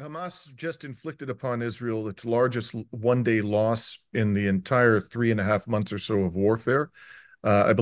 Hamas 0.00 0.52
just 0.56 0.84
inflicted 0.84 1.30
upon 1.30 1.62
Israel 1.62 2.08
its 2.08 2.24
largest 2.24 2.74
one 2.90 3.22
day 3.22 3.40
loss 3.40 3.98
in 4.12 4.34
the 4.34 4.46
entire 4.48 5.00
three 5.00 5.30
and 5.30 5.40
a 5.40 5.44
half 5.44 5.66
months 5.66 5.92
or 5.92 5.98
so 5.98 6.24
of 6.24 6.34
warfare. 6.34 6.90
Uh, 7.44 7.74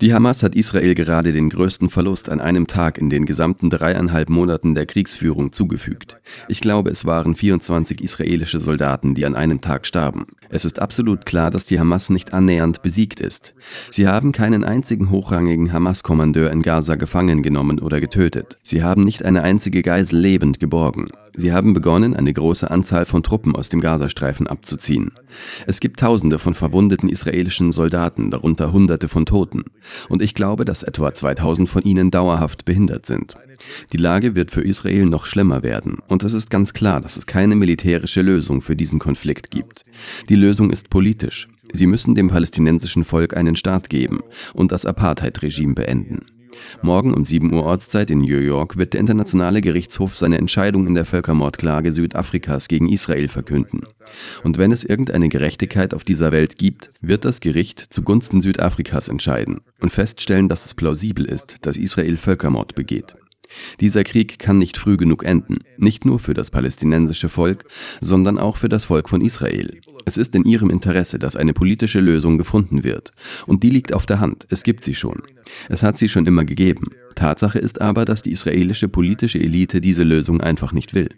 Die 0.00 0.14
Hamas 0.14 0.42
hat 0.44 0.54
Israel 0.54 0.94
gerade 0.94 1.32
den 1.32 1.48
größten 1.48 1.90
Verlust 1.90 2.28
an 2.28 2.40
einem 2.40 2.68
Tag 2.68 2.98
in 2.98 3.10
den 3.10 3.26
gesamten 3.26 3.70
dreieinhalb 3.70 4.28
Monaten 4.28 4.76
der 4.76 4.86
Kriegsführung 4.86 5.50
zugefügt. 5.50 6.18
Ich 6.46 6.60
glaube, 6.60 6.90
es 6.90 7.04
waren 7.04 7.34
24 7.34 8.00
israelische 8.00 8.60
Soldaten, 8.60 9.16
die 9.16 9.26
an 9.26 9.34
einem 9.34 9.60
Tag 9.60 9.84
starben. 9.84 10.26
Es 10.48 10.64
ist 10.64 10.78
absolut 10.80 11.26
klar, 11.26 11.50
dass 11.50 11.66
die 11.66 11.80
Hamas 11.80 12.08
nicht 12.08 12.32
annähernd 12.32 12.82
besiegt 12.82 13.18
ist. 13.18 13.54
Sie 13.90 14.06
haben 14.06 14.30
keinen 14.30 14.62
einzigen 14.62 15.10
hochrangigen 15.10 15.72
Hamas-Kommandeur 15.72 16.52
in 16.52 16.62
Gaza 16.62 16.94
gefangen 16.94 17.42
genommen 17.42 17.80
oder 17.80 18.00
getötet. 18.00 18.58
Sie 18.62 18.84
haben 18.84 19.02
nicht 19.02 19.24
eine 19.24 19.42
einzige 19.42 19.82
Geisel 19.82 20.20
lebend 20.20 20.60
geborgen. 20.60 21.08
Sie 21.34 21.52
haben 21.52 21.74
begonnen, 21.74 22.14
eine 22.14 22.32
große 22.32 22.70
Anzahl 22.70 23.04
von 23.04 23.24
Truppen 23.24 23.56
aus 23.56 23.70
dem 23.70 23.80
Gazastreifen 23.80 24.46
abzuziehen. 24.46 25.10
Es 25.66 25.80
gibt 25.80 26.00
Tausende 26.00 26.38
von 26.38 26.54
Verwundeten 26.54 26.75
verwundeten 26.76 27.08
israelischen 27.08 27.72
Soldaten, 27.72 28.30
darunter 28.30 28.70
Hunderte 28.70 29.08
von 29.08 29.24
Toten. 29.24 29.64
Und 30.10 30.20
ich 30.20 30.34
glaube, 30.34 30.66
dass 30.66 30.82
etwa 30.82 31.14
2000 31.14 31.66
von 31.70 31.82
ihnen 31.84 32.10
dauerhaft 32.10 32.66
behindert 32.66 33.06
sind. 33.06 33.34
Die 33.94 33.96
Lage 33.96 34.34
wird 34.34 34.50
für 34.50 34.60
Israel 34.60 35.06
noch 35.06 35.24
schlimmer 35.24 35.62
werden. 35.62 36.00
Und 36.06 36.22
es 36.22 36.34
ist 36.34 36.50
ganz 36.50 36.74
klar, 36.74 37.00
dass 37.00 37.16
es 37.16 37.24
keine 37.24 37.54
militärische 37.54 38.20
Lösung 38.20 38.60
für 38.60 38.76
diesen 38.76 38.98
Konflikt 38.98 39.50
gibt. 39.50 39.86
Die 40.28 40.34
Lösung 40.34 40.70
ist 40.70 40.90
politisch. 40.90 41.48
Sie 41.72 41.86
müssen 41.86 42.14
dem 42.14 42.28
palästinensischen 42.28 43.04
Volk 43.04 43.34
einen 43.34 43.56
Staat 43.56 43.88
geben 43.88 44.20
und 44.52 44.70
das 44.70 44.84
Apartheid-Regime 44.84 45.72
beenden. 45.72 46.26
Morgen 46.82 47.14
um 47.14 47.24
7 47.24 47.52
Uhr 47.52 47.64
Ortszeit 47.64 48.10
in 48.10 48.20
New 48.20 48.38
York 48.38 48.76
wird 48.76 48.92
der 48.92 49.00
Internationale 49.00 49.60
Gerichtshof 49.60 50.16
seine 50.16 50.38
Entscheidung 50.38 50.86
in 50.86 50.94
der 50.94 51.04
Völkermordklage 51.04 51.92
Südafrikas 51.92 52.68
gegen 52.68 52.88
Israel 52.88 53.28
verkünden. 53.28 53.82
Und 54.42 54.58
wenn 54.58 54.72
es 54.72 54.84
irgendeine 54.84 55.28
Gerechtigkeit 55.28 55.94
auf 55.94 56.04
dieser 56.04 56.32
Welt 56.32 56.58
gibt, 56.58 56.90
wird 57.00 57.24
das 57.24 57.40
Gericht 57.40 57.80
zugunsten 57.80 58.40
Südafrikas 58.40 59.08
entscheiden 59.08 59.60
und 59.80 59.92
feststellen, 59.92 60.48
dass 60.48 60.66
es 60.66 60.74
plausibel 60.74 61.24
ist, 61.24 61.58
dass 61.62 61.76
Israel 61.76 62.16
Völkermord 62.16 62.74
begeht. 62.74 63.16
Dieser 63.80 64.04
Krieg 64.04 64.38
kann 64.38 64.58
nicht 64.58 64.76
früh 64.76 64.96
genug 64.96 65.24
enden, 65.24 65.58
nicht 65.76 66.04
nur 66.04 66.18
für 66.18 66.34
das 66.34 66.50
palästinensische 66.50 67.28
Volk, 67.28 67.64
sondern 68.00 68.38
auch 68.38 68.56
für 68.56 68.68
das 68.68 68.84
Volk 68.84 69.08
von 69.08 69.20
Israel. 69.20 69.80
Es 70.04 70.16
ist 70.16 70.34
in 70.34 70.44
ihrem 70.44 70.70
Interesse, 70.70 71.18
dass 71.18 71.36
eine 71.36 71.52
politische 71.52 72.00
Lösung 72.00 72.38
gefunden 72.38 72.84
wird. 72.84 73.12
Und 73.46 73.62
die 73.62 73.70
liegt 73.70 73.92
auf 73.92 74.06
der 74.06 74.20
Hand, 74.20 74.46
es 74.50 74.62
gibt 74.62 74.82
sie 74.84 74.94
schon. 74.94 75.22
Es 75.68 75.82
hat 75.82 75.98
sie 75.98 76.08
schon 76.08 76.26
immer 76.26 76.44
gegeben. 76.44 76.90
Tatsache 77.14 77.58
ist 77.58 77.80
aber, 77.80 78.04
dass 78.04 78.22
die 78.22 78.32
israelische 78.32 78.88
politische 78.88 79.40
Elite 79.40 79.80
diese 79.80 80.04
Lösung 80.04 80.40
einfach 80.40 80.72
nicht 80.72 80.94
will. 80.94 81.08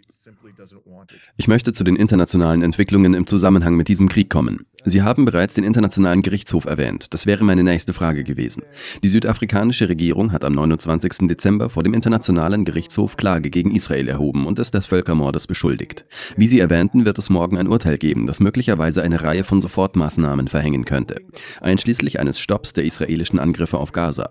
Ich 1.37 1.47
möchte 1.47 1.73
zu 1.73 1.83
den 1.83 1.95
internationalen 1.95 2.61
Entwicklungen 2.61 3.13
im 3.13 3.27
Zusammenhang 3.27 3.75
mit 3.75 3.87
diesem 3.87 4.09
Krieg 4.09 4.29
kommen. 4.29 4.65
Sie 4.85 5.01
haben 5.01 5.25
bereits 5.25 5.53
den 5.53 5.65
Internationalen 5.65 6.21
Gerichtshof 6.21 6.65
erwähnt. 6.65 7.13
Das 7.13 7.25
wäre 7.25 7.43
meine 7.43 7.63
nächste 7.63 7.93
Frage 7.93 8.23
gewesen. 8.23 8.63
Die 9.03 9.07
südafrikanische 9.07 9.89
Regierung 9.89 10.31
hat 10.31 10.45
am 10.45 10.53
29. 10.53 11.27
Dezember 11.27 11.69
vor 11.69 11.83
dem 11.83 11.93
Internationalen 11.93 12.65
Gerichtshof 12.65 13.17
Klage 13.17 13.49
gegen 13.49 13.71
Israel 13.75 14.07
erhoben 14.07 14.47
und 14.47 14.57
es 14.57 14.71
des 14.71 14.85
Völkermordes 14.85 15.47
beschuldigt. 15.47 16.05
Wie 16.37 16.47
Sie 16.47 16.59
erwähnten, 16.59 17.05
wird 17.05 17.17
es 17.17 17.29
morgen 17.29 17.57
ein 17.57 17.67
Urteil 17.67 17.97
geben, 17.97 18.25
das 18.25 18.39
möglicherweise 18.39 19.03
eine 19.03 19.21
Reihe 19.21 19.43
von 19.43 19.61
Sofortmaßnahmen 19.61 20.47
verhängen 20.47 20.85
könnte, 20.85 21.21
einschließlich 21.61 22.19
eines 22.19 22.39
Stopps 22.39 22.73
der 22.73 22.85
israelischen 22.85 23.39
Angriffe 23.39 23.77
auf 23.77 23.91
Gaza. 23.91 24.29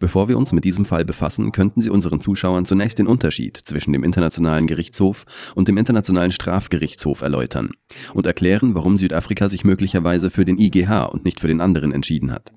Bevor 0.00 0.28
wir 0.28 0.36
uns 0.36 0.52
mit 0.52 0.64
diesem 0.64 0.84
Fall 0.84 1.04
befassen, 1.04 1.52
könnten 1.52 1.80
Sie 1.80 1.90
unseren 1.90 2.20
Zuschauern 2.20 2.64
zunächst 2.66 2.98
den 2.98 3.06
Unterschied 3.06 3.60
zwischen 3.64 3.92
dem 3.92 4.02
Internationalen 4.02 4.66
Gerichtshof 4.66 5.24
und 5.54 5.68
dem 5.68 5.76
Internationalen 5.76 6.03
Strafgerichtshof 6.30 7.22
erläutern 7.22 7.70
und 8.12 8.26
erklären, 8.26 8.74
warum 8.74 8.96
Südafrika 8.96 9.48
sich 9.48 9.64
möglicherweise 9.64 9.94
möglicherweise 9.94 10.30
für 10.30 10.44
den 10.44 10.58
IGH 10.58 11.06
und 11.06 11.24
nicht 11.24 11.40
für 11.40 11.48
den 11.48 11.60
anderen 11.60 11.92
entschieden 11.92 12.30
hat. 12.30 12.52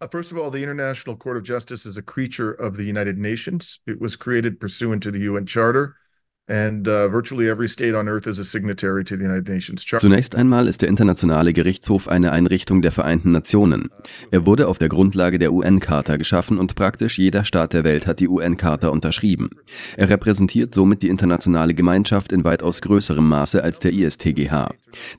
Uh, 0.00 0.06
first 0.08 0.32
of 0.32 0.38
all, 0.38 0.52
the 0.52 0.62
International 0.62 1.16
Court 1.16 1.36
of 1.36 1.42
Justice 1.42 1.84
is 1.84 1.98
a 1.98 2.02
creature 2.02 2.54
of 2.60 2.76
the 2.76 2.84
United 2.84 3.18
Nations. 3.18 3.80
It 3.84 4.00
was 4.00 4.16
created 4.16 4.60
pursuant 4.60 5.02
to 5.02 5.10
the 5.10 5.28
UN 5.28 5.44
Charter. 5.44 5.96
Uh, 6.50 6.82
Zunächst 9.98 10.34
einmal 10.34 10.66
ist 10.66 10.80
der 10.80 10.88
Internationale 10.88 11.52
Gerichtshof 11.52 12.08
eine 12.08 12.32
Einrichtung 12.32 12.80
der 12.80 12.90
Vereinten 12.90 13.32
Nationen. 13.32 13.90
Er 14.30 14.46
wurde 14.46 14.66
auf 14.68 14.78
der 14.78 14.88
Grundlage 14.88 15.38
der 15.38 15.52
UN-Charta 15.52 16.16
geschaffen 16.16 16.58
und 16.58 16.74
praktisch 16.74 17.18
jeder 17.18 17.44
Staat 17.44 17.74
der 17.74 17.84
Welt 17.84 18.06
hat 18.06 18.20
die 18.20 18.28
UN-Charta 18.28 18.88
unterschrieben. 18.88 19.50
Er 19.98 20.08
repräsentiert 20.08 20.74
somit 20.74 21.02
die 21.02 21.08
internationale 21.08 21.74
Gemeinschaft 21.74 22.32
in 22.32 22.44
weitaus 22.44 22.80
größerem 22.80 23.28
Maße 23.28 23.62
als 23.62 23.80
der 23.80 23.92
ISTGH. 23.92 24.70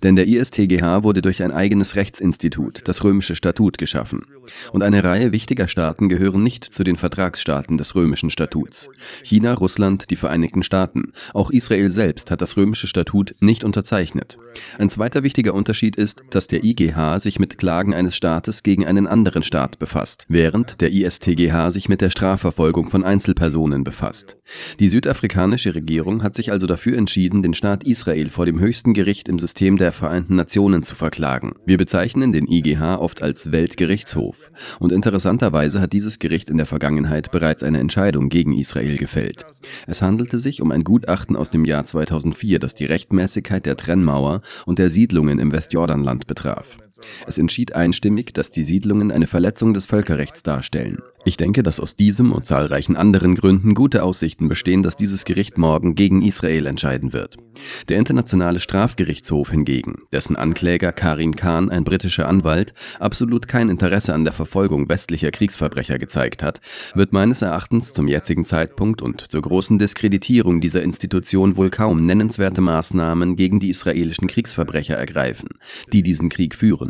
Denn 0.02 0.16
der 0.16 0.26
ISTGH 0.26 1.04
wurde 1.04 1.22
durch 1.22 1.44
ein 1.44 1.52
eigenes 1.52 1.96
Rechtsinstitut, 1.96 2.82
das 2.86 3.04
Römische 3.04 3.36
Statut, 3.36 3.78
geschaffen. 3.78 4.26
Und 4.72 4.84
eine 4.84 5.04
Reihe 5.04 5.32
wichtiger 5.32 5.68
Staaten 5.68 6.10
gehören 6.10 6.44
nicht 6.44 6.66
zu 6.66 6.84
den 6.84 6.96
Vertragsstaaten 6.96 7.78
des 7.78 7.96
Römischen 7.96 8.30
Statuts. 8.30 8.90
China, 9.24 9.54
Russland, 9.54 10.10
die 10.10 10.16
Vereinigten 10.16 10.64
Staaten. 10.64 11.14
Auch 11.34 11.52
Israel 11.52 11.90
selbst 11.90 12.32
hat 12.32 12.42
das 12.42 12.58
römische 12.58 12.88
Statut 12.88 13.36
nicht 13.40 13.64
unterzeichnet. 13.64 14.38
Ein 14.78 14.90
zweiter 14.90 15.24
wichtiger 15.24 15.54
Unterschied 15.54 15.96
ist, 15.96 16.22
dass 16.30 16.48
der 16.48 16.64
IGH 16.64 17.20
sich 17.20 17.40
mit 17.40 17.58
Klagen 17.58 17.94
eines 17.94 18.16
Staates 18.16 18.64
gegen 18.64 18.86
einen 18.86 19.08
anderen 19.08 19.44
Staat 19.44 19.80
befasst, 19.80 20.26
während 20.30 20.82
der 20.82 20.92
ISTGH 20.92 21.72
sich 21.72 21.90
mit 21.90 22.02
der 22.02 22.10
Strafverfolgung 22.10 22.90
von 22.90 23.04
Einzelpersonen 23.04 23.84
befasst. 23.84 24.38
Die 24.80 24.90
südafrikanische 24.90 25.76
Regierung 25.76 26.24
hat 26.24 26.36
sich 26.36 26.52
also 26.52 26.68
dafür 26.68 26.98
entschieden, 26.98 27.42
den 27.42 27.54
Staat 27.54 27.84
Israel 27.84 28.30
vor 28.30 28.46
dem 28.46 28.60
höchsten 28.60 28.94
Gericht 28.94 29.28
im 29.28 29.40
System 29.40 29.78
der 29.78 29.92
Vereinten 29.92 30.36
Nationen 30.36 30.84
zu 30.84 30.96
verklagen. 30.96 31.54
Wir 31.66 31.78
bezeichnen 31.78 32.32
den 32.32 32.48
IGH 32.48 33.00
oft 33.00 33.22
als 33.22 33.52
Weltgerichtshof. 33.52 34.39
Und 34.80 34.92
interessanterweise 34.92 35.82
hat 35.82 35.94
dieses 35.94 36.20
Gericht 36.20 36.50
in 36.50 36.58
der 36.58 36.66
Vergangenheit 36.66 37.32
bereits 37.32 37.64
eine 37.64 37.80
Entscheidung 37.80 38.30
gegen 38.30 38.54
Israel 38.54 38.98
gefällt. 38.98 39.46
Es 39.88 40.02
handelte 40.02 40.40
sich 40.40 40.62
um 40.62 40.72
ein 40.72 40.84
Gutachten 40.84 41.20
Gutachten 41.20 41.36
aus 41.36 41.52
dem 41.52 41.66
Jahr 41.66 41.86
2004, 41.86 42.60
das 42.60 42.76
die 42.76 42.86
Rechtmäßigkeit 42.86 43.66
der 43.66 43.76
Trennmauer 43.76 44.42
und 44.66 44.80
der 44.80 44.90
Siedlungen 44.90 45.40
im 45.40 45.52
Westjordanland 45.52 46.28
betraf. 46.28 46.78
Es 47.28 47.38
entschied 47.38 47.76
einstimmig, 47.76 48.34
dass 48.34 48.52
die 48.52 48.64
Siedlungen 48.64 49.12
eine 49.12 49.28
Verletzung 49.28 49.74
des 49.74 49.86
Völkerrechts 49.86 50.44
darstellen. 50.44 50.98
Ich 51.26 51.36
denke, 51.36 51.64
dass 51.64 51.80
aus 51.82 51.96
diesem 51.96 52.32
und 52.32 52.46
zahlreichen 52.46 52.96
anderen 52.96 53.36
Gründen 53.36 53.76
gute 53.76 54.04
Aussichten 54.04 54.48
bestehen, 54.48 54.84
dass 54.84 54.96
dieses 54.96 55.26
Gericht 55.26 55.58
morgen 55.58 55.94
gegen 55.94 56.22
Israel 56.22 56.66
entscheiden 56.66 57.12
wird. 57.12 57.36
Der 57.90 57.98
Internationale 57.98 58.60
Strafgerichtshof 58.60 59.52
hingegen, 59.52 60.04
dessen 60.14 60.38
Ankläger 60.38 60.94
Karim 60.94 61.36
Khan, 61.36 61.70
ein 61.70 61.84
britischer 61.84 62.28
Anwalt, 62.28 62.74
absolut 63.00 63.50
kein 63.50 63.70
Interesse 63.70 64.14
an 64.14 64.24
der 64.24 64.32
Verfolgung 64.32 64.88
westlicher 64.88 65.32
Kriegsverbrecher 65.32 66.00
gezeigt 66.00 66.42
hat, 66.42 66.62
wird 66.96 67.12
meines 67.12 67.42
Erachtens 67.42 67.94
zum 67.94 68.08
jetzigen 68.08 68.46
Zeitpunkt 68.46 69.02
und 69.02 69.30
zur 69.30 69.42
großen 69.42 69.78
Diskreditierung 69.78 70.62
dieser 70.62 70.84
Institution 70.84 71.58
wohl 71.58 71.70
kaum 71.70 72.06
nennenswerte 72.06 72.62
Maßnahmen 72.62 73.36
gegen 73.36 73.60
die 73.60 73.70
israelischen 73.70 74.28
Kriegsverbrecher 74.28 74.96
ergreifen, 74.96 75.50
die 75.92 76.02
diesen 76.02 76.30
Krieg 76.30 76.56
führen 76.56 76.89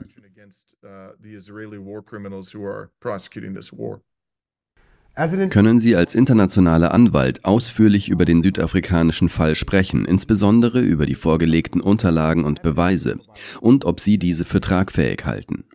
können 5.49 5.77
Sie 5.79 5.95
als 5.95 6.15
internationaler 6.15 6.93
Anwalt 6.93 7.43
ausführlich 7.43 8.07
über 8.07 8.23
den 8.23 8.41
südafrikanischen 8.41 9.27
Fall 9.27 9.55
sprechen, 9.55 10.05
insbesondere 10.05 10.79
über 10.79 11.05
die 11.05 11.15
vorgelegten 11.15 11.81
Unterlagen 11.81 12.45
und 12.45 12.61
Beweise, 12.61 13.19
und 13.59 13.83
ob 13.83 13.99
Sie 13.99 14.17
diese 14.17 14.45
für 14.45 14.61
tragfähig 14.61 15.25
halten? 15.25 15.65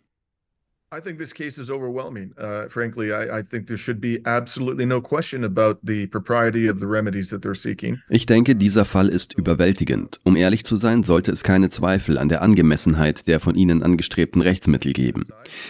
I 0.94 1.00
think 1.00 1.18
this 1.18 1.34
case 1.34 1.58
is 1.58 1.70
overwhelming. 1.70 2.32
Uh, 2.38 2.68
frankly, 2.68 3.12
I, 3.12 3.40
I 3.40 3.42
think 3.42 3.66
there 3.66 3.76
should 3.76 4.00
be 4.00 4.20
absolutely 4.26 4.86
no 4.86 5.00
question 5.00 5.42
about 5.42 5.78
the 5.82 6.06
propriety 6.06 6.68
of 6.68 6.78
the 6.78 6.86
remedies 6.86 7.30
that 7.30 7.42
they're 7.42 7.56
seeking. 7.56 7.98
Ich 8.08 8.26
denke, 8.26 8.54
dieser 8.54 8.84
Fall 8.84 9.08
ist 9.08 9.34
überwältigend. 9.34 10.20
Um 10.22 10.36
ehrlich 10.36 10.64
zu 10.64 10.76
sein, 10.76 11.02
sollte 11.02 11.32
es 11.32 11.42
keine 11.42 11.68
Zweifel 11.68 12.16
an 12.16 12.28
der 12.28 12.42
Angemessenheit 12.42 13.26
der 13.26 13.40
von 13.40 13.56
Ihnen 13.56 13.82
angestrebten 13.82 14.40
Rechtsmittel 14.40 14.92
geben. 14.92 15.24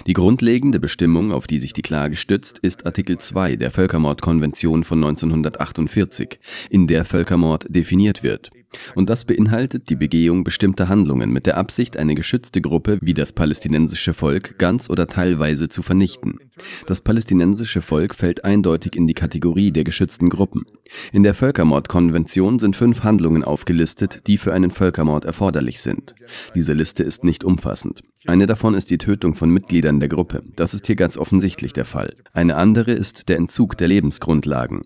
Die 0.06 0.12
grundlegende 0.12 0.78
Bestimmung, 0.78 1.32
auf 1.32 1.46
die 1.46 1.58
sich 1.58 1.72
die 1.72 1.82
Klage 1.82 2.16
stützt, 2.16 2.58
ist 2.58 2.84
Artikel 2.84 3.16
2 3.16 3.56
der 3.56 3.70
Völkermordkonvention 3.70 4.84
von 4.84 4.98
1948, 4.98 6.38
in 6.68 6.86
der 6.86 7.06
Völkermord 7.06 7.64
definiert 7.70 8.22
wird. 8.22 8.50
Und 8.94 9.10
das 9.10 9.24
beinhaltet 9.24 9.90
die 9.90 9.96
Begehung 9.96 10.44
bestimmter 10.44 10.88
Handlungen 10.88 11.30
mit 11.30 11.46
der 11.46 11.56
Absicht, 11.56 11.96
eine 11.96 12.14
geschützte 12.14 12.60
Gruppe 12.60 12.98
wie 13.00 13.14
das 13.14 13.32
palästinensische 13.32 14.14
Volk 14.14 14.58
ganz 14.58 14.90
oder 14.90 15.06
teilweise 15.06 15.68
zu 15.68 15.82
vernichten. 15.82 16.38
Das 16.86 17.00
palästinensische 17.00 17.82
Volk 17.82 18.14
fällt 18.14 18.44
eindeutig 18.44 18.96
in 18.96 19.06
die 19.06 19.14
Kategorie 19.14 19.72
der 19.72 19.84
geschützten 19.84 20.30
Gruppen. 20.30 20.64
In 21.12 21.22
der 21.22 21.34
Völkermordkonvention 21.34 22.58
sind 22.58 22.76
fünf 22.76 23.02
Handlungen 23.02 23.44
aufgelistet, 23.44 24.22
die 24.26 24.38
für 24.38 24.52
einen 24.52 24.70
Völkermord 24.70 25.24
erforderlich 25.24 25.80
sind. 25.80 26.14
Diese 26.54 26.72
Liste 26.72 27.02
ist 27.02 27.24
nicht 27.24 27.44
umfassend. 27.44 28.02
Eine 28.26 28.46
davon 28.46 28.74
ist 28.74 28.90
die 28.90 28.98
Tötung 28.98 29.34
von 29.34 29.50
Mitgliedern 29.50 30.00
der 30.00 30.08
Gruppe. 30.08 30.42
Das 30.56 30.72
ist 30.72 30.86
hier 30.86 30.96
ganz 30.96 31.18
offensichtlich 31.18 31.74
der 31.74 31.84
Fall. 31.84 32.14
Eine 32.32 32.56
andere 32.56 32.92
ist 32.92 33.28
der 33.28 33.36
Entzug 33.36 33.76
der 33.76 33.88
Lebensgrundlagen. 33.88 34.82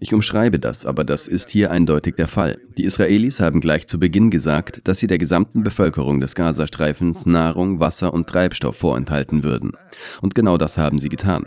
Ich 0.00 0.14
umschreibe 0.14 0.58
das, 0.58 0.86
aber 0.86 1.04
das 1.04 1.28
ist 1.28 1.50
hier 1.50 1.70
eindeutig 1.70 2.14
der 2.14 2.28
Fall. 2.28 2.58
Die 2.78 2.84
Israelis 2.84 3.40
haben 3.40 3.60
gleich 3.60 3.86
zu 3.86 3.98
Beginn 3.98 4.30
gesagt, 4.30 4.82
dass 4.84 5.00
sie 5.00 5.06
der 5.06 5.18
gesamten 5.18 5.62
Bevölkerung 5.62 6.20
des 6.20 6.34
Gazastreifens 6.34 7.26
Nahrung, 7.26 7.80
Wasser 7.80 8.14
und 8.14 8.28
Treibstoff 8.28 8.76
vorenthalten 8.76 9.42
würden. 9.42 9.72
Und 10.22 10.34
genau 10.34 10.56
das 10.56 10.78
haben 10.78 10.98
sie 10.98 11.08
getan. 11.08 11.46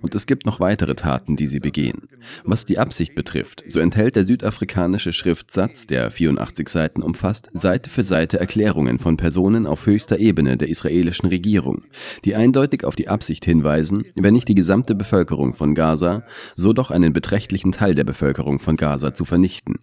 Und 0.00 0.14
es 0.14 0.26
gibt 0.26 0.46
noch 0.46 0.60
weitere 0.60 0.94
Taten, 0.94 1.36
die 1.36 1.46
sie 1.46 1.60
begehen. 1.60 2.08
Was 2.44 2.66
die 2.66 2.78
Absicht 2.78 3.14
betrifft, 3.14 3.62
so 3.66 3.80
enthält 3.80 4.16
der 4.16 4.26
südafrikanische 4.26 5.12
Schriftsatz, 5.12 5.86
der 5.86 6.10
84 6.10 6.68
Seiten 6.68 7.02
umfasst, 7.02 7.48
Seite 7.52 7.90
für 7.90 8.02
Seite 8.02 8.38
Erklärungen 8.40 8.98
von 8.98 9.16
Personen 9.16 9.66
auf 9.66 9.86
höchster 9.86 10.18
Ebene 10.18 10.56
der 10.56 10.68
israelischen 10.68 11.28
Regierung, 11.28 11.82
die 12.24 12.34
eindeutig 12.34 12.84
auf 12.84 12.96
die 12.96 13.08
Absicht 13.08 13.44
hinweisen, 13.44 14.04
wenn 14.14 14.34
nicht 14.34 14.48
die 14.48 14.54
gesamte 14.54 14.94
Bevölkerung 14.94 15.54
von 15.54 15.74
Gaza, 15.74 16.24
so 16.56 16.72
doch 16.72 16.90
einen 16.90 17.12
beträchtlichen 17.12 17.72
Teil 17.72 17.94
der 17.94 18.04
Bevölkerung 18.04 18.58
von 18.58 18.76
Gaza 18.76 19.14
zu 19.14 19.24
vernichten. 19.24 19.78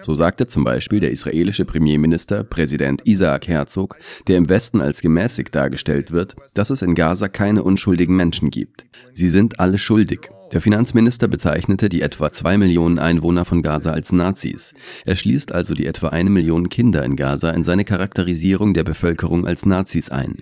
So 0.00 0.14
sagte 0.14 0.46
zum 0.46 0.64
Beispiel 0.64 1.00
der 1.00 1.10
israelische 1.10 1.64
Premierminister, 1.64 2.44
Präsident 2.44 3.02
Isaac 3.04 3.48
Herzog, 3.48 3.96
der 4.26 4.36
im 4.36 4.48
Westen 4.48 4.80
als 4.80 5.02
gemäßigt 5.02 5.54
dargestellt 5.54 6.10
wird, 6.10 6.36
dass 6.54 6.70
es 6.70 6.82
in 6.82 6.94
Gaza 6.94 7.28
keine 7.28 7.62
unschuldigen 7.62 8.16
Menschen 8.16 8.50
gibt. 8.50 8.86
Sie 9.20 9.28
sind 9.28 9.60
alle 9.60 9.76
schuldig. 9.76 10.30
Der 10.50 10.62
Finanzminister 10.62 11.28
bezeichnete 11.28 11.90
die 11.90 12.00
etwa 12.00 12.32
zwei 12.32 12.56
Millionen 12.56 12.98
Einwohner 12.98 13.44
von 13.44 13.60
Gaza 13.60 13.90
als 13.90 14.12
Nazis. 14.12 14.72
Er 15.04 15.14
schließt 15.14 15.52
also 15.52 15.74
die 15.74 15.84
etwa 15.84 16.08
eine 16.08 16.30
Million 16.30 16.70
Kinder 16.70 17.04
in 17.04 17.16
Gaza 17.16 17.50
in 17.50 17.62
seine 17.62 17.84
Charakterisierung 17.84 18.72
der 18.72 18.82
Bevölkerung 18.82 19.46
als 19.46 19.66
Nazis 19.66 20.08
ein. 20.08 20.38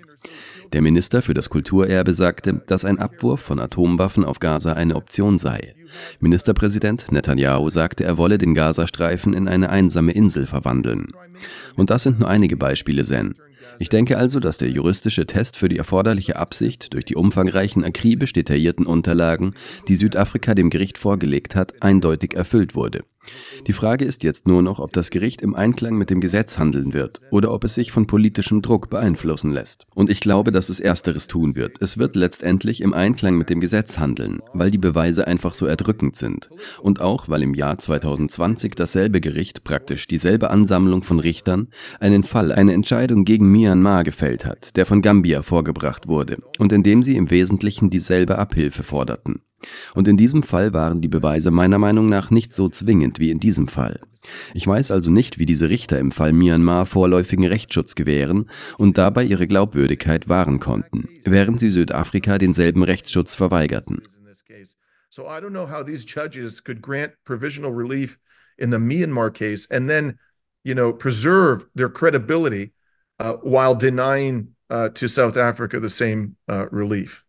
Der 0.73 0.81
Minister 0.81 1.23
für 1.23 1.35
das 1.35 1.51
Kulturerbe 1.51 2.15
sagte, 2.15 2.63
dass 2.69 2.85
ein 2.85 3.01
Abwurf 3.01 3.41
von 3.41 3.59
Atomwaffen 3.59 4.25
auf 4.25 4.39
Gaza 4.39 4.75
eine 4.75 4.95
Option 4.95 5.39
sei. 5.39 5.75
Ministerpräsident 6.21 7.11
Netanyahu 7.11 7.71
sagte, 7.71 8.05
er 8.05 8.17
wolle 8.17 8.39
den 8.39 8.55
Gazastreifen 8.55 9.35
in 9.35 9.49
eine 9.49 9.71
einsame 9.71 10.13
Insel 10.13 10.47
verwandeln. 10.47 11.09
Und 11.77 11.91
das 11.91 12.05
sind 12.05 12.21
nur 12.21 12.29
einige 12.29 12.57
Beispiele, 12.57 13.03
Zen. 13.03 13.35
Ich 13.81 13.89
denke 13.89 14.19
also, 14.19 14.41
dass 14.41 14.59
der 14.59 14.71
juristische 14.71 15.27
Test 15.27 15.57
für 15.57 15.69
die 15.69 15.79
erforderliche 15.79 16.37
Absicht 16.37 16.95
durch 16.95 17.05
die 17.05 17.15
umfangreichen, 17.15 17.85
akribisch 17.85 18.33
detaillierten 18.33 18.87
Unterlagen, 18.87 19.55
die 19.87 19.95
Südafrika 19.95 20.55
dem 20.55 20.71
Gericht 20.71 20.99
vorgelegt 20.99 21.55
hat, 21.55 21.81
eindeutig 21.83 22.35
erfüllt 22.35 22.75
wurde. 22.75 23.05
Die 23.67 23.73
Frage 23.73 24.05
ist 24.05 24.25
jetzt 24.25 24.47
nur 24.47 24.63
noch, 24.63 24.79
ob 24.79 24.93
das 24.93 25.11
Gericht 25.11 25.43
im 25.43 25.55
Einklang 25.55 25.97
mit 25.97 26.11
dem 26.11 26.21
Gesetz 26.21 26.59
handeln 26.59 26.95
wird 26.95 27.21
oder 27.31 27.53
ob 27.53 27.65
es 27.65 27.75
sich 27.75 27.93
von 27.93 28.07
politischem 28.07 28.63
Druck 28.63 28.91
beeinflussen 28.91 29.53
lässt. 29.53 29.87
Und 29.95 30.11
ich 30.11 30.21
glaube, 30.21 30.53
dass 30.53 30.69
es 30.69 30.81
ersteres 30.81 31.27
tun 31.29 31.55
wird. 31.55 31.81
Es 31.81 31.99
wird 31.99 32.17
letztendlich 32.17 32.81
im 32.81 32.95
Einklang 32.95 33.37
mit 33.37 33.51
dem 33.51 33.61
Gesetz 33.61 33.99
handeln, 33.99 34.41
weil 34.55 34.71
die 34.71 34.79
Beweise 34.79 35.27
einfach 35.27 35.55
so 35.55 35.67
erdrückend 35.67 36.17
sind. 36.17 36.49
Und 36.81 37.01
auch, 37.01 37.29
weil 37.29 37.43
im 37.43 37.55
Jahr 37.55 37.77
2020 37.77 38.75
dasselbe 38.75 39.21
Gericht, 39.21 39.65
praktisch 39.65 40.07
dieselbe 40.07 40.51
Ansammlung 40.51 41.03
von 41.03 41.21
Richtern, 41.21 41.69
einen 42.01 42.23
Fall, 42.23 42.53
eine 42.53 42.73
Entscheidung 42.73 43.25
gegen 43.25 43.51
Myanmar 43.51 44.05
gefällt 44.05 44.45
hat, 44.45 44.77
der 44.77 44.87
von 44.87 45.03
Gambia 45.03 45.43
vorgebracht 45.43 46.09
wurde 46.09 46.39
und 46.59 46.73
in 46.73 46.83
dem 46.83 47.03
sie 47.03 47.17
im 47.17 47.31
Wesentlichen 47.31 47.91
dieselbe 47.91 48.39
Abhilfe 48.39 48.83
forderten. 48.83 49.43
Und 49.95 50.09
in 50.09 50.17
diesem 50.17 50.43
Fall 50.43 50.73
waren 50.73 51.01
die 51.01 51.09
Beweise 51.09 51.51
meiner 51.51 51.79
Meinung 51.79 52.09
nach 52.09 52.31
nicht 52.31 52.55
so 52.55 52.69
zwingend 52.69 53.19
wie 53.19 53.31
in 53.31 53.41
diesem 53.41 53.69
Fall. 53.69 54.01
Ich 54.55 54.67
weiß 54.67 54.91
also 54.91 55.11
nicht, 55.11 55.39
wie 55.39 55.47
diese 55.47 55.69
Richter 55.69 55.99
im 55.99 56.11
Fall 56.11 56.33
Myanmar 56.33 56.87
vorläufigen 56.87 57.47
Rechtsschutz 57.47 57.95
gewähren 57.95 58.51
und 58.77 58.99
dabei 58.99 59.25
ihre 59.25 59.47
Glaubwürdigkeit 59.47 60.29
wahren 60.29 60.61
konnten, 60.61 61.09
während 61.25 61.61
sie 61.61 61.71
Südafrika 61.71 62.39
denselben 62.39 62.83
Rechtsschutz 62.83 63.35
verweigerten. 63.35 64.03
So 65.11 65.25
I 65.25 65.41
don't 65.41 65.53
know 65.53 65.67
how 65.67 65.83
these 65.83 66.05
judges 66.05 66.63
could 66.63 66.83
grant 66.83 67.13
provisional 67.25 67.73
relief 67.73 68.19
in 68.59 68.71
the 68.71 68.79
Myanmar 68.79 69.33
case 69.33 69.67
and 69.71 69.89
then, 69.89 70.19
you 70.65 70.75
know, 70.75 70.93
preserve 70.93 71.67
their 71.75 71.89
credibility 71.89 72.73
uh, 73.19 73.35
while 73.43 73.75
denying 73.75 74.55
uh, 74.71 74.91
to 74.91 75.09
South 75.09 75.37
Africa 75.37 75.81
the 75.81 75.89
same 75.89 76.37
uh, 76.49 76.67
relief. 76.71 77.25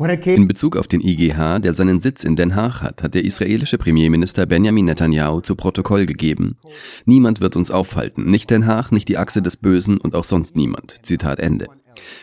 In 0.00 0.48
Bezug 0.48 0.78
auf 0.78 0.86
den 0.86 1.02
IGH, 1.02 1.58
der 1.58 1.74
seinen 1.74 1.98
Sitz 1.98 2.24
in 2.24 2.34
Den 2.34 2.56
Haag 2.56 2.80
hat, 2.80 3.02
hat 3.02 3.12
der 3.12 3.22
israelische 3.22 3.76
Premierminister 3.76 4.46
Benjamin 4.46 4.86
Netanyahu 4.86 5.42
zu 5.42 5.56
Protokoll 5.56 6.06
gegeben. 6.06 6.56
Niemand 7.04 7.42
wird 7.42 7.54
uns 7.54 7.70
aufhalten, 7.70 8.24
nicht 8.24 8.48
Den 8.48 8.66
Haag, 8.66 8.92
nicht 8.92 9.08
die 9.10 9.18
Achse 9.18 9.42
des 9.42 9.58
Bösen 9.58 9.98
und 9.98 10.14
auch 10.14 10.24
sonst 10.24 10.56
niemand. 10.56 10.96
Zitat 11.02 11.38
Ende. 11.38 11.66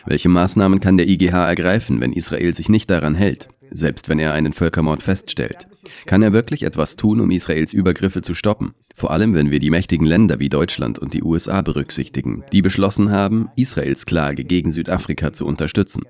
Welche 0.06 0.28
Maßnahmen 0.28 0.80
kann 0.80 0.96
der 0.96 1.08
IGH 1.08 1.46
ergreifen, 1.46 2.00
wenn 2.00 2.12
Israel 2.12 2.52
sich 2.52 2.68
nicht 2.68 2.90
daran 2.90 3.14
hält, 3.14 3.46
selbst 3.70 4.08
wenn 4.08 4.18
er 4.18 4.32
einen 4.32 4.52
Völkermord 4.52 5.00
feststellt? 5.00 5.68
Kann 6.04 6.22
er 6.22 6.32
wirklich 6.32 6.64
etwas 6.64 6.96
tun, 6.96 7.20
um 7.20 7.30
Israels 7.30 7.74
Übergriffe 7.74 8.22
zu 8.22 8.34
stoppen? 8.34 8.74
Vor 8.96 9.12
allem, 9.12 9.36
wenn 9.36 9.52
wir 9.52 9.60
die 9.60 9.70
mächtigen 9.70 10.06
Länder 10.06 10.40
wie 10.40 10.48
Deutschland 10.48 10.98
und 10.98 11.14
die 11.14 11.22
USA 11.22 11.62
berücksichtigen, 11.62 12.42
die 12.52 12.60
beschlossen 12.60 13.12
haben, 13.12 13.50
Israels 13.54 14.04
Klage 14.04 14.42
gegen 14.42 14.72
Südafrika 14.72 15.32
zu 15.32 15.46
unterstützen. 15.46 16.02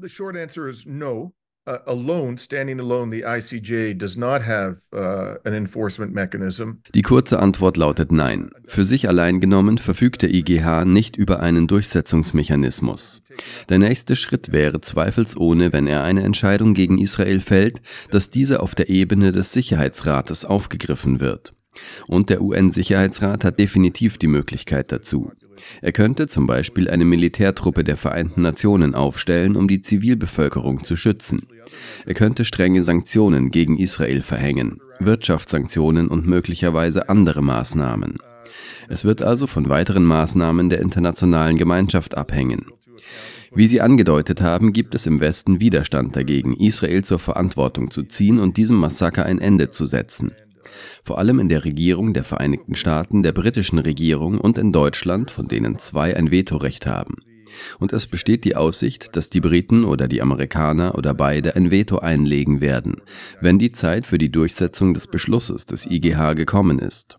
The 0.00 0.08
short 0.08 0.36
answer 0.36 0.68
is 0.68 0.86
no. 0.86 1.32
Uh, 1.66 1.78
alone, 1.86 2.36
standing 2.36 2.78
alone, 2.78 3.08
the 3.08 3.22
ICJ 3.22 3.96
does 3.96 4.18
not 4.18 4.42
have 4.42 4.82
uh, 4.92 5.36
an 5.46 5.54
enforcement 5.54 6.12
mechanism. 6.12 6.72
Die 6.94 7.00
kurze 7.00 7.38
Antwort 7.38 7.78
lautet 7.78 8.12
nein. 8.12 8.50
Für 8.66 8.84
sich 8.84 9.08
allein 9.08 9.40
genommen 9.40 9.78
verfügt 9.78 10.20
der 10.20 10.34
IGH 10.34 10.84
nicht 10.84 11.16
über 11.16 11.40
einen 11.40 11.66
Durchsetzungsmechanismus. 11.66 13.22
Der 13.70 13.78
nächste 13.78 14.14
Schritt 14.14 14.52
wäre 14.52 14.82
zweifelsohne, 14.82 15.72
wenn 15.72 15.86
er 15.86 16.04
eine 16.04 16.22
Entscheidung 16.22 16.74
gegen 16.74 16.98
Israel 16.98 17.40
fällt, 17.40 17.80
dass 18.10 18.28
diese 18.28 18.60
auf 18.60 18.74
der 18.74 18.90
Ebene 18.90 19.32
des 19.32 19.54
Sicherheitsrates 19.54 20.44
aufgegriffen 20.44 21.20
wird. 21.20 21.54
Und 22.06 22.30
der 22.30 22.42
UN-Sicherheitsrat 22.42 23.44
hat 23.44 23.58
definitiv 23.58 24.18
die 24.18 24.26
Möglichkeit 24.26 24.92
dazu. 24.92 25.32
Er 25.80 25.92
könnte 25.92 26.26
zum 26.26 26.46
Beispiel 26.46 26.88
eine 26.88 27.04
Militärtruppe 27.04 27.84
der 27.84 27.96
Vereinten 27.96 28.42
Nationen 28.42 28.94
aufstellen, 28.94 29.56
um 29.56 29.68
die 29.68 29.80
Zivilbevölkerung 29.80 30.84
zu 30.84 30.96
schützen. 30.96 31.48
Er 32.06 32.14
könnte 32.14 32.44
strenge 32.44 32.82
Sanktionen 32.82 33.50
gegen 33.50 33.78
Israel 33.78 34.22
verhängen, 34.22 34.80
Wirtschaftssanktionen 35.00 36.08
und 36.08 36.26
möglicherweise 36.26 37.08
andere 37.08 37.42
Maßnahmen. 37.42 38.18
Es 38.88 39.04
wird 39.04 39.22
also 39.22 39.46
von 39.46 39.68
weiteren 39.68 40.04
Maßnahmen 40.04 40.68
der 40.68 40.80
internationalen 40.80 41.56
Gemeinschaft 41.56 42.16
abhängen. 42.16 42.66
Wie 43.54 43.68
Sie 43.68 43.80
angedeutet 43.80 44.40
haben, 44.40 44.72
gibt 44.72 44.94
es 44.94 45.06
im 45.06 45.20
Westen 45.20 45.60
Widerstand 45.60 46.16
dagegen, 46.16 46.56
Israel 46.56 47.04
zur 47.04 47.20
Verantwortung 47.20 47.90
zu 47.90 48.02
ziehen 48.02 48.40
und 48.40 48.56
diesem 48.56 48.76
Massaker 48.76 49.26
ein 49.26 49.38
Ende 49.38 49.68
zu 49.68 49.84
setzen 49.84 50.32
vor 51.04 51.18
allem 51.18 51.38
in 51.38 51.48
der 51.48 51.64
Regierung 51.64 52.14
der 52.14 52.24
Vereinigten 52.24 52.74
Staaten, 52.74 53.22
der 53.22 53.32
britischen 53.32 53.78
Regierung 53.78 54.38
und 54.38 54.58
in 54.58 54.72
Deutschland, 54.72 55.30
von 55.30 55.48
denen 55.48 55.78
zwei 55.78 56.16
ein 56.16 56.30
Vetorecht 56.30 56.86
haben. 56.86 57.16
Und 57.78 57.92
es 57.92 58.06
besteht 58.06 58.44
die 58.44 58.56
Aussicht, 58.56 59.16
dass 59.16 59.30
die 59.30 59.40
Briten 59.40 59.84
oder 59.84 60.08
die 60.08 60.22
Amerikaner 60.22 60.96
oder 60.96 61.14
beide 61.14 61.56
ein 61.56 61.70
Veto 61.70 61.98
einlegen 61.98 62.60
werden, 62.60 63.02
wenn 63.40 63.58
die 63.58 63.72
Zeit 63.72 64.06
für 64.06 64.18
die 64.18 64.30
Durchsetzung 64.30 64.94
des 64.94 65.06
Beschlusses 65.06 65.66
des 65.66 65.86
IGH 65.86 66.34
gekommen 66.34 66.78
ist. 66.78 67.18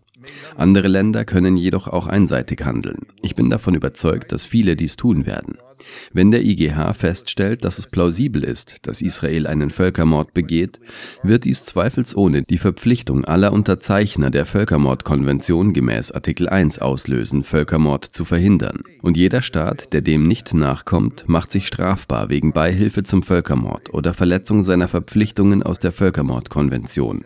Andere 0.56 0.88
Länder 0.88 1.24
können 1.24 1.56
jedoch 1.56 1.88
auch 1.88 2.06
einseitig 2.06 2.64
handeln. 2.64 3.06
Ich 3.22 3.34
bin 3.34 3.50
davon 3.50 3.74
überzeugt, 3.74 4.32
dass 4.32 4.44
viele 4.44 4.76
dies 4.76 4.96
tun 4.96 5.26
werden. 5.26 5.58
Wenn 6.12 6.30
der 6.30 6.42
IGH 6.42 6.92
feststellt, 6.94 7.64
dass 7.64 7.78
es 7.78 7.86
plausibel 7.86 8.42
ist, 8.42 8.86
dass 8.86 9.02
Israel 9.02 9.46
einen 9.46 9.70
Völkermord 9.70 10.34
begeht, 10.34 10.80
wird 11.22 11.44
dies 11.44 11.64
zweifelsohne 11.64 12.42
die 12.42 12.58
Verpflichtung 12.58 13.24
aller 13.24 13.52
Unterzeichner 13.52 14.30
der 14.30 14.46
Völkermordkonvention 14.46 15.72
gemäß 15.72 16.12
Artikel 16.12 16.48
1 16.48 16.78
auslösen, 16.78 17.42
Völkermord 17.42 18.04
zu 18.04 18.24
verhindern. 18.24 18.82
Und 19.02 19.16
jeder 19.16 19.42
Staat, 19.42 19.92
der 19.92 20.00
dem 20.00 20.26
nicht 20.26 20.54
nachkommt, 20.54 21.24
macht 21.28 21.50
sich 21.50 21.66
strafbar 21.66 22.30
wegen 22.30 22.52
Beihilfe 22.52 23.02
zum 23.02 23.22
Völkermord 23.22 23.92
oder 23.92 24.14
Verletzung 24.14 24.62
seiner 24.62 24.88
Verpflichtungen 24.88 25.62
aus 25.62 25.78
der 25.78 25.92
Völkermordkonvention. 25.92 27.24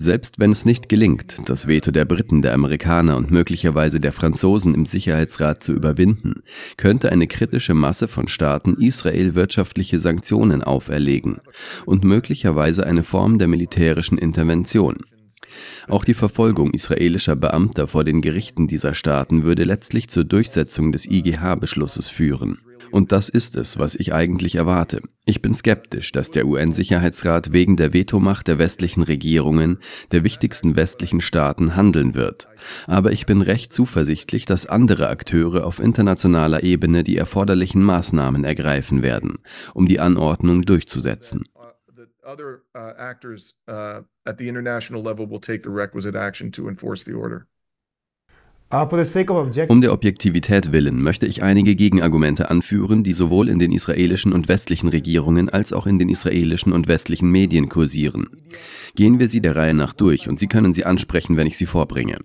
Selbst 0.00 0.38
wenn 0.38 0.52
es 0.52 0.64
nicht 0.64 0.88
gelingt, 0.88 1.38
das 1.46 1.66
Veto 1.66 1.90
der 1.90 2.04
Briten, 2.04 2.40
der 2.40 2.54
Amerikaner 2.54 3.16
und 3.16 3.32
möglicherweise 3.32 3.98
der 3.98 4.12
Franzosen 4.12 4.72
im 4.72 4.86
Sicherheitsrat 4.86 5.64
zu 5.64 5.72
überwinden, 5.72 6.44
könnte 6.76 7.10
eine 7.10 7.26
kritische 7.26 7.74
Masse 7.74 8.06
von 8.06 8.28
Staaten 8.28 8.74
Israel 8.74 9.34
wirtschaftliche 9.34 9.98
Sanktionen 9.98 10.62
auferlegen 10.62 11.40
und 11.84 12.04
möglicherweise 12.04 12.86
eine 12.86 13.02
Form 13.02 13.40
der 13.40 13.48
militärischen 13.48 14.18
Intervention. 14.18 14.98
Auch 15.88 16.04
die 16.04 16.14
Verfolgung 16.14 16.70
israelischer 16.70 17.34
Beamter 17.34 17.88
vor 17.88 18.04
den 18.04 18.20
Gerichten 18.20 18.68
dieser 18.68 18.94
Staaten 18.94 19.42
würde 19.42 19.64
letztlich 19.64 20.08
zur 20.08 20.22
Durchsetzung 20.22 20.92
des 20.92 21.10
IGH-Beschlusses 21.10 22.08
führen. 22.08 22.60
Und 22.90 23.12
das 23.12 23.28
ist 23.28 23.56
es, 23.56 23.78
was 23.78 23.94
ich 23.94 24.12
eigentlich 24.12 24.54
erwarte. 24.54 25.00
Ich 25.24 25.42
bin 25.42 25.54
skeptisch, 25.54 26.12
dass 26.12 26.30
der 26.30 26.46
UN-Sicherheitsrat 26.46 27.52
wegen 27.52 27.76
der 27.76 27.92
Vetomacht 27.92 28.48
der 28.48 28.58
westlichen 28.58 29.02
Regierungen, 29.02 29.78
der 30.10 30.24
wichtigsten 30.24 30.76
westlichen 30.76 31.20
Staaten, 31.20 31.76
handeln 31.76 32.14
wird. 32.14 32.48
Aber 32.86 33.12
ich 33.12 33.26
bin 33.26 33.42
recht 33.42 33.72
zuversichtlich, 33.72 34.46
dass 34.46 34.66
andere 34.66 35.08
Akteure 35.08 35.64
auf 35.64 35.80
internationaler 35.80 36.62
Ebene 36.62 37.04
die 37.04 37.16
erforderlichen 37.16 37.82
Maßnahmen 37.82 38.44
ergreifen 38.44 39.02
werden, 39.02 39.38
um 39.74 39.86
die 39.86 40.00
Anordnung 40.00 40.62
durchzusetzen. 40.62 41.44
Other 42.28 42.60
uh, 42.74 42.92
actors 42.98 43.54
uh, 43.68 44.02
at 44.26 44.36
the 44.36 44.48
international 44.48 45.02
level 45.02 45.26
will 45.26 45.40
take 45.40 45.62
the 45.62 45.70
requisite 45.70 46.14
action 46.14 46.52
to 46.52 46.68
enforce 46.68 47.04
the 47.04 47.14
order. 47.14 47.46
Uh, 48.70 48.86
um 49.68 49.80
der 49.80 49.94
Objektivität 49.94 50.72
willen 50.72 51.02
möchte 51.02 51.24
ich 51.24 51.42
einige 51.42 51.74
Gegenargumente 51.74 52.50
anführen, 52.50 53.02
die 53.02 53.14
sowohl 53.14 53.48
in 53.48 53.58
den 53.58 53.72
israelischen 53.72 54.34
und 54.34 54.46
westlichen 54.46 54.90
Regierungen 54.90 55.48
als 55.48 55.72
auch 55.72 55.86
in 55.86 55.98
den 55.98 56.10
israelischen 56.10 56.74
und 56.74 56.86
westlichen 56.86 57.30
Medien 57.30 57.70
kursieren. 57.70 58.28
Gehen 58.94 59.18
wir 59.20 59.30
sie 59.30 59.40
der 59.40 59.56
Reihe 59.56 59.72
nach 59.72 59.94
durch 59.94 60.28
und 60.28 60.38
Sie 60.38 60.48
können 60.48 60.74
sie 60.74 60.84
ansprechen, 60.84 61.38
wenn 61.38 61.46
ich 61.46 61.56
sie 61.56 61.64
vorbringe. 61.64 62.18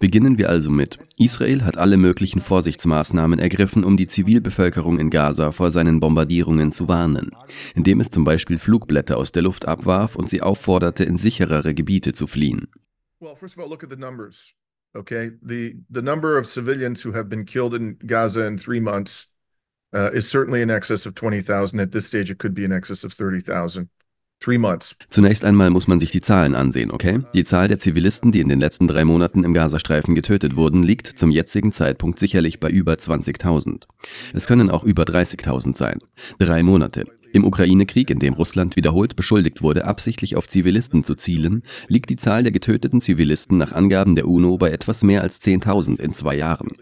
Beginnen 0.00 0.36
wir 0.36 0.50
also 0.50 0.68
mit. 0.68 0.98
Israel 1.16 1.62
hat 1.62 1.78
alle 1.78 1.96
möglichen 1.96 2.40
Vorsichtsmaßnahmen 2.40 3.38
ergriffen, 3.38 3.84
um 3.84 3.96
die 3.96 4.08
Zivilbevölkerung 4.08 4.98
in 4.98 5.10
Gaza 5.10 5.52
vor 5.52 5.70
seinen 5.70 6.00
Bombardierungen 6.00 6.72
zu 6.72 6.88
warnen, 6.88 7.30
indem 7.76 8.00
es 8.00 8.10
zum 8.10 8.24
Beispiel 8.24 8.58
Flugblätter 8.58 9.16
aus 9.16 9.30
der 9.30 9.42
Luft 9.44 9.68
abwarf 9.68 10.16
und 10.16 10.28
sie 10.28 10.42
aufforderte, 10.42 11.04
in 11.04 11.16
sicherere 11.16 11.72
Gebiete 11.72 12.12
zu 12.12 12.26
fliehen. 12.26 12.66
Well, 13.20 13.36
first 13.36 13.56
of 13.56 13.62
all, 13.62 13.70
look 13.70 13.84
at 13.84 13.90
the 13.90 13.96
numbers. 13.96 14.54
Okay, 14.96 15.30
the 15.42 15.74
the 15.90 16.02
number 16.02 16.38
of 16.38 16.46
civilians 16.46 17.02
who 17.02 17.12
have 17.12 17.28
been 17.28 17.44
killed 17.44 17.74
in 17.74 17.96
Gaza 18.06 18.46
in 18.46 18.58
three 18.58 18.80
months 18.80 19.26
uh, 19.92 20.10
is 20.12 20.28
certainly 20.28 20.62
in 20.62 20.70
excess 20.70 21.06
of 21.06 21.14
20,000. 21.14 21.80
At 21.80 21.92
this 21.92 22.06
stage, 22.06 22.30
it 22.30 22.38
could 22.38 22.54
be 22.54 22.64
in 22.64 22.72
excess 22.72 23.04
of 23.04 23.12
30,000. 23.12 23.88
Zunächst 25.08 25.44
einmal 25.44 25.70
muss 25.70 25.88
man 25.88 25.98
sich 25.98 26.10
die 26.10 26.20
Zahlen 26.20 26.54
ansehen, 26.54 26.90
okay? 26.90 27.20
Die 27.32 27.44
Zahl 27.44 27.66
der 27.66 27.78
Zivilisten, 27.78 28.30
die 28.30 28.40
in 28.40 28.48
den 28.50 28.60
letzten 28.60 28.88
drei 28.88 29.04
Monaten 29.04 29.42
im 29.42 29.54
Gazastreifen 29.54 30.14
getötet 30.14 30.54
wurden, 30.54 30.82
liegt 30.82 31.18
zum 31.18 31.30
jetzigen 31.30 31.72
Zeitpunkt 31.72 32.18
sicherlich 32.18 32.60
bei 32.60 32.68
über 32.68 32.92
20.000. 32.92 33.84
Es 34.34 34.46
können 34.46 34.68
auch 34.68 34.84
über 34.84 35.04
30.000 35.04 35.74
sein. 35.74 35.98
Drei 36.38 36.62
Monate. 36.62 37.06
Im 37.32 37.44
Ukraine-Krieg, 37.44 38.10
in 38.10 38.20
dem 38.20 38.34
Russland 38.34 38.76
wiederholt 38.76 39.16
beschuldigt 39.16 39.60
wurde, 39.60 39.86
absichtlich 39.86 40.36
auf 40.36 40.46
Zivilisten 40.46 41.02
zu 41.02 41.16
zielen, 41.16 41.62
liegt 41.88 42.08
die 42.10 42.16
Zahl 42.16 42.44
der 42.44 42.52
getöteten 42.52 43.00
Zivilisten 43.00 43.58
nach 43.58 43.72
Angaben 43.72 44.14
der 44.14 44.28
UNO 44.28 44.56
bei 44.56 44.70
etwas 44.70 45.02
mehr 45.02 45.22
als 45.22 45.40
10.000 45.40 45.98
in 46.00 46.12
zwei 46.12 46.36
Jahren. 46.36 46.76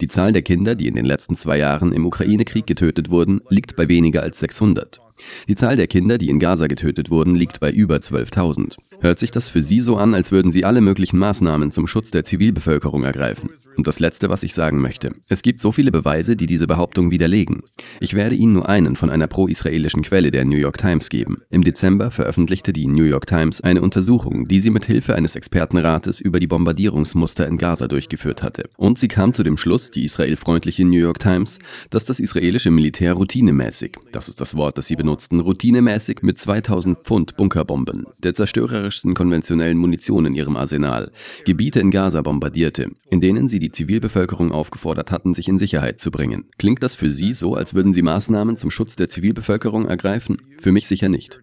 Die 0.00 0.08
Zahl 0.08 0.32
der 0.32 0.42
Kinder, 0.42 0.74
die 0.74 0.88
in 0.88 0.94
den 0.94 1.06
letzten 1.06 1.36
zwei 1.36 1.56
Jahren 1.58 1.92
im 1.92 2.04
Ukraine-Krieg 2.04 2.66
getötet 2.66 3.08
wurden, 3.08 3.40
liegt 3.48 3.76
bei 3.76 3.88
weniger 3.88 4.22
als 4.22 4.40
600. 4.40 5.00
Die 5.48 5.54
Zahl 5.54 5.76
der 5.76 5.86
Kinder, 5.86 6.18
die 6.18 6.28
in 6.28 6.38
Gaza 6.38 6.66
getötet 6.66 7.10
wurden, 7.10 7.34
liegt 7.34 7.60
bei 7.60 7.70
über 7.70 7.96
12.000. 7.96 8.76
Hört 9.00 9.18
sich 9.18 9.30
das 9.30 9.50
für 9.50 9.62
Sie 9.62 9.80
so 9.80 9.96
an, 9.96 10.14
als 10.14 10.32
würden 10.32 10.50
Sie 10.50 10.64
alle 10.64 10.80
möglichen 10.80 11.18
Maßnahmen 11.18 11.70
zum 11.70 11.86
Schutz 11.86 12.10
der 12.10 12.24
Zivilbevölkerung 12.24 13.04
ergreifen? 13.04 13.50
Und 13.76 13.86
das 13.86 13.98
Letzte, 13.98 14.30
was 14.30 14.44
ich 14.44 14.54
sagen 14.54 14.80
möchte. 14.80 15.12
Es 15.28 15.42
gibt 15.42 15.60
so 15.60 15.72
viele 15.72 15.90
Beweise, 15.90 16.36
die 16.36 16.46
diese 16.46 16.66
Behauptung 16.66 17.10
widerlegen. 17.10 17.62
Ich 18.00 18.14
werde 18.14 18.36
Ihnen 18.36 18.52
nur 18.52 18.68
einen 18.68 18.96
von 18.96 19.10
einer 19.10 19.26
pro-israelischen 19.26 20.02
Quelle 20.02 20.30
der 20.30 20.44
New 20.44 20.56
York 20.56 20.78
Times 20.78 21.10
geben. 21.10 21.42
Im 21.50 21.64
Dezember 21.64 22.10
veröffentlichte 22.10 22.72
die 22.72 22.86
New 22.86 23.04
York 23.04 23.26
Times 23.26 23.60
eine 23.60 23.82
Untersuchung, 23.82 24.46
die 24.46 24.60
sie 24.60 24.70
mit 24.70 24.86
Hilfe 24.86 25.16
eines 25.16 25.36
Expertenrates 25.36 26.20
über 26.20 26.40
die 26.40 26.46
Bombardierungsmuster 26.46 27.46
in 27.48 27.58
Gaza 27.58 27.88
durchgeführt 27.88 28.42
hatte. 28.42 28.70
Und 28.76 28.98
sie 28.98 29.08
kam 29.08 29.32
zu 29.32 29.42
dem 29.42 29.56
Schluss, 29.56 29.90
die 29.90 30.04
israelfreundliche 30.04 30.84
New 30.84 30.98
York 30.98 31.18
Times, 31.18 31.58
dass 31.90 32.04
das 32.04 32.20
israelische 32.20 32.70
Militär 32.70 33.14
routinemäßig, 33.14 33.96
das 34.12 34.28
ist 34.28 34.40
das 34.40 34.56
Wort, 34.56 34.78
das 34.78 34.86
sie 34.86 34.96
benutzten, 35.04 35.40
routinemäßig 35.40 36.22
mit 36.22 36.38
2000 36.38 37.00
Pfund 37.00 37.36
Bunkerbomben, 37.36 38.06
der 38.20 38.32
zerstörerischsten 38.32 39.12
konventionellen 39.12 39.76
Munition 39.76 40.24
in 40.24 40.32
ihrem 40.32 40.56
Arsenal, 40.56 41.12
Gebiete 41.44 41.78
in 41.78 41.90
Gaza 41.90 42.22
bombardierte, 42.22 42.90
in 43.10 43.20
denen 43.20 43.46
sie 43.46 43.58
die 43.58 43.70
Zivilbevölkerung 43.70 44.50
aufgefordert 44.50 45.10
hatten, 45.10 45.34
sich 45.34 45.46
in 45.46 45.58
Sicherheit 45.58 46.00
zu 46.00 46.10
bringen. 46.10 46.48
Klingt 46.56 46.82
das 46.82 46.94
für 46.94 47.10
Sie 47.10 47.34
so, 47.34 47.54
als 47.54 47.74
würden 47.74 47.92
Sie 47.92 48.00
Maßnahmen 48.00 48.56
zum 48.56 48.70
Schutz 48.70 48.96
der 48.96 49.10
Zivilbevölkerung 49.10 49.86
ergreifen? 49.86 50.38
Für 50.58 50.72
mich 50.72 50.88
sicher 50.88 51.10
nicht. 51.10 51.42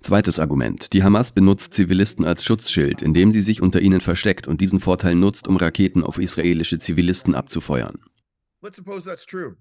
Zweites 0.00 0.38
Argument. 0.38 0.94
Die 0.94 1.04
Hamas 1.04 1.32
benutzt 1.32 1.74
Zivilisten 1.74 2.24
als 2.24 2.42
Schutzschild, 2.42 3.02
indem 3.02 3.32
sie 3.32 3.42
sich 3.42 3.60
unter 3.60 3.82
ihnen 3.82 4.00
versteckt 4.00 4.48
und 4.48 4.62
diesen 4.62 4.80
Vorteil 4.80 5.14
nutzt, 5.14 5.46
um 5.46 5.58
Raketen 5.58 6.02
auf 6.02 6.18
israelische 6.18 6.78
Zivilisten 6.78 7.34
abzufeuern. 7.34 7.98
Let's 8.62 8.78
suppose 8.78 9.04
that's 9.04 9.26
true. 9.26 9.56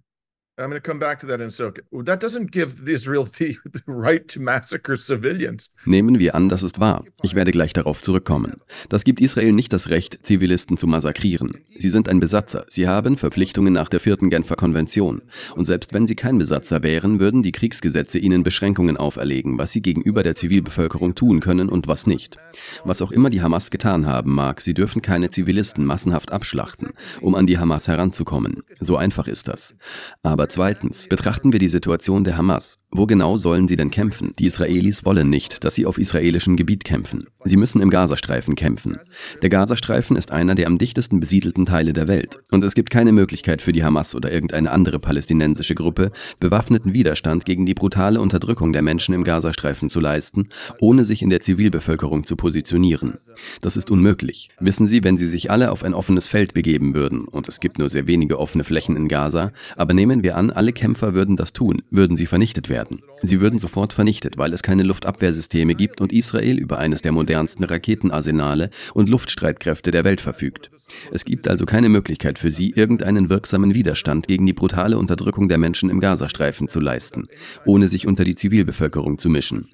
I'm 0.61 0.69
going 0.69 0.81
to 0.81 0.87
come 0.87 0.99
back 0.99 1.19
to 1.19 1.27
that 1.27 1.39
in 1.39 1.47
a 1.47 1.49
second. 1.49 1.85
That 2.05 2.21
doesn't 2.21 2.51
give 2.51 2.87
Israel 2.87 3.25
the 3.25 3.57
right 3.87 4.27
to 4.29 4.39
massacre 4.39 4.95
civilians. 4.95 5.71
Nehmen 5.85 6.19
wir 6.19 6.35
an, 6.35 6.49
das 6.49 6.61
ist 6.61 6.79
wahr. 6.79 7.03
Ich 7.23 7.33
werde 7.33 7.51
gleich 7.51 7.73
darauf 7.73 8.01
zurückkommen. 8.01 8.57
Das 8.89 9.03
gibt 9.03 9.21
Israel 9.21 9.53
nicht 9.53 9.73
das 9.73 9.89
Recht, 9.89 10.19
Zivilisten 10.21 10.77
zu 10.77 10.85
massakrieren. 10.85 11.57
Sie 11.77 11.89
sind 11.89 12.09
ein 12.09 12.19
Besatzer. 12.19 12.65
Sie 12.67 12.87
haben 12.87 13.17
Verpflichtungen 13.17 13.73
nach 13.73 13.89
der 13.89 13.99
vierten 13.99 14.29
Genfer 14.29 14.55
Konvention. 14.55 15.23
Und 15.55 15.65
selbst 15.65 15.93
wenn 15.93 16.05
sie 16.05 16.15
kein 16.15 16.37
Besatzer 16.37 16.83
wären, 16.83 17.19
würden 17.19 17.41
die 17.41 17.51
Kriegsgesetze 17.51 18.19
ihnen 18.19 18.43
Beschränkungen 18.43 18.97
auferlegen, 18.97 19.57
was 19.57 19.71
sie 19.71 19.81
gegenüber 19.81 20.21
der 20.21 20.35
Zivilbevölkerung 20.35 21.15
tun 21.15 21.39
können 21.39 21.69
und 21.69 21.87
was 21.87 22.05
nicht. 22.05 22.37
Was 22.83 23.01
auch 23.01 23.11
immer 23.11 23.31
die 23.31 23.41
Hamas 23.41 23.71
getan 23.71 24.05
haben 24.05 24.33
mag, 24.33 24.61
sie 24.61 24.75
dürfen 24.75 25.01
keine 25.01 25.29
Zivilisten 25.29 25.85
massenhaft 25.85 26.31
abschlachten, 26.31 26.89
um 27.19 27.33
an 27.33 27.47
die 27.47 27.57
Hamas 27.57 27.87
heranzukommen. 27.87 28.61
So 28.79 28.97
einfach 28.97 29.27
ist 29.27 29.47
das. 29.47 29.75
Aber 30.21 30.50
zweitens 30.51 31.07
betrachten 31.07 31.53
wir 31.53 31.59
die 31.59 31.69
Situation 31.69 32.23
der 32.23 32.37
Hamas. 32.37 32.79
Wo 32.91 33.05
genau 33.05 33.37
sollen 33.37 33.69
sie 33.69 33.77
denn 33.77 33.89
kämpfen? 33.89 34.33
Die 34.37 34.45
Israelis 34.45 35.05
wollen 35.05 35.29
nicht, 35.29 35.63
dass 35.63 35.75
sie 35.75 35.85
auf 35.85 35.97
israelischem 35.97 36.57
Gebiet 36.57 36.83
kämpfen. 36.83 37.27
Sie 37.45 37.55
müssen 37.55 37.81
im 37.81 37.89
Gazastreifen 37.89 38.55
kämpfen. 38.55 38.99
Der 39.41 39.49
Gazastreifen 39.49 40.17
ist 40.17 40.31
einer 40.31 40.53
der 40.53 40.67
am 40.67 40.77
dichtesten 40.77 41.21
besiedelten 41.21 41.65
Teile 41.65 41.93
der 41.93 42.09
Welt. 42.09 42.39
Und 42.51 42.65
es 42.65 42.75
gibt 42.75 42.89
keine 42.89 43.13
Möglichkeit 43.13 43.61
für 43.61 43.71
die 43.71 43.83
Hamas 43.83 44.13
oder 44.13 44.31
irgendeine 44.31 44.71
andere 44.71 44.99
palästinensische 44.99 45.73
Gruppe, 45.73 46.11
bewaffneten 46.41 46.93
Widerstand 46.93 47.45
gegen 47.45 47.65
die 47.65 47.73
brutale 47.73 48.19
Unterdrückung 48.19 48.73
der 48.73 48.81
Menschen 48.81 49.15
im 49.15 49.23
Gazastreifen 49.23 49.89
zu 49.89 50.01
leisten, 50.01 50.49
ohne 50.81 51.05
sich 51.05 51.21
in 51.21 51.29
der 51.29 51.39
Zivilbevölkerung 51.39 52.25
zu 52.25 52.35
positionieren. 52.35 53.19
Das 53.61 53.77
ist 53.77 53.89
unmöglich. 53.89 54.49
Wissen 54.59 54.85
Sie, 54.85 55.03
wenn 55.03 55.17
Sie 55.17 55.27
sich 55.27 55.49
alle 55.49 55.71
auf 55.71 55.85
ein 55.85 55.93
offenes 55.93 56.27
Feld 56.27 56.53
begeben 56.53 56.93
würden, 56.93 57.25
und 57.25 57.47
es 57.47 57.61
gibt 57.61 57.79
nur 57.79 57.87
sehr 57.87 58.07
wenige 58.07 58.37
offene 58.37 58.65
Flächen 58.65 58.97
in 58.97 59.07
Gaza, 59.07 59.53
aber 59.77 59.93
nehmen 59.93 60.23
wir 60.23 60.30
an, 60.35 60.51
alle 60.51 60.73
Kämpfer 60.73 61.13
würden 61.13 61.35
das 61.35 61.53
tun, 61.53 61.83
würden 61.89 62.17
sie 62.17 62.25
vernichtet 62.25 62.69
werden 62.69 62.81
werden. 62.81 63.01
Sie 63.21 63.41
würden 63.41 63.59
sofort 63.59 63.93
vernichtet, 63.93 64.37
weil 64.37 64.53
es 64.53 64.63
keine 64.63 64.83
Luftabwehrsysteme 64.83 65.75
gibt 65.75 66.01
und 66.01 66.11
Israel 66.11 66.57
über 66.57 66.79
eines 66.79 67.03
der 67.03 67.11
modernsten 67.11 67.63
Raketenarsenale 67.63 68.71
und 68.93 69.09
Luftstreitkräfte 69.09 69.91
der 69.91 70.03
Welt 70.03 70.21
verfügt. 70.21 70.71
Es 71.11 71.23
gibt 71.23 71.47
also 71.47 71.65
keine 71.65 71.89
Möglichkeit 71.89 72.39
für 72.39 72.51
sie, 72.51 72.71
irgendeinen 72.71 73.29
wirksamen 73.29 73.75
Widerstand 73.75 74.27
gegen 74.27 74.45
die 74.45 74.53
brutale 74.53 74.97
Unterdrückung 74.97 75.47
der 75.47 75.57
Menschen 75.57 75.89
im 75.89 75.99
Gazastreifen 75.99 76.67
zu 76.67 76.79
leisten, 76.79 77.27
ohne 77.65 77.87
sich 77.87 78.07
unter 78.07 78.23
die 78.23 78.35
Zivilbevölkerung 78.35 79.17
zu 79.17 79.29
mischen. 79.29 79.69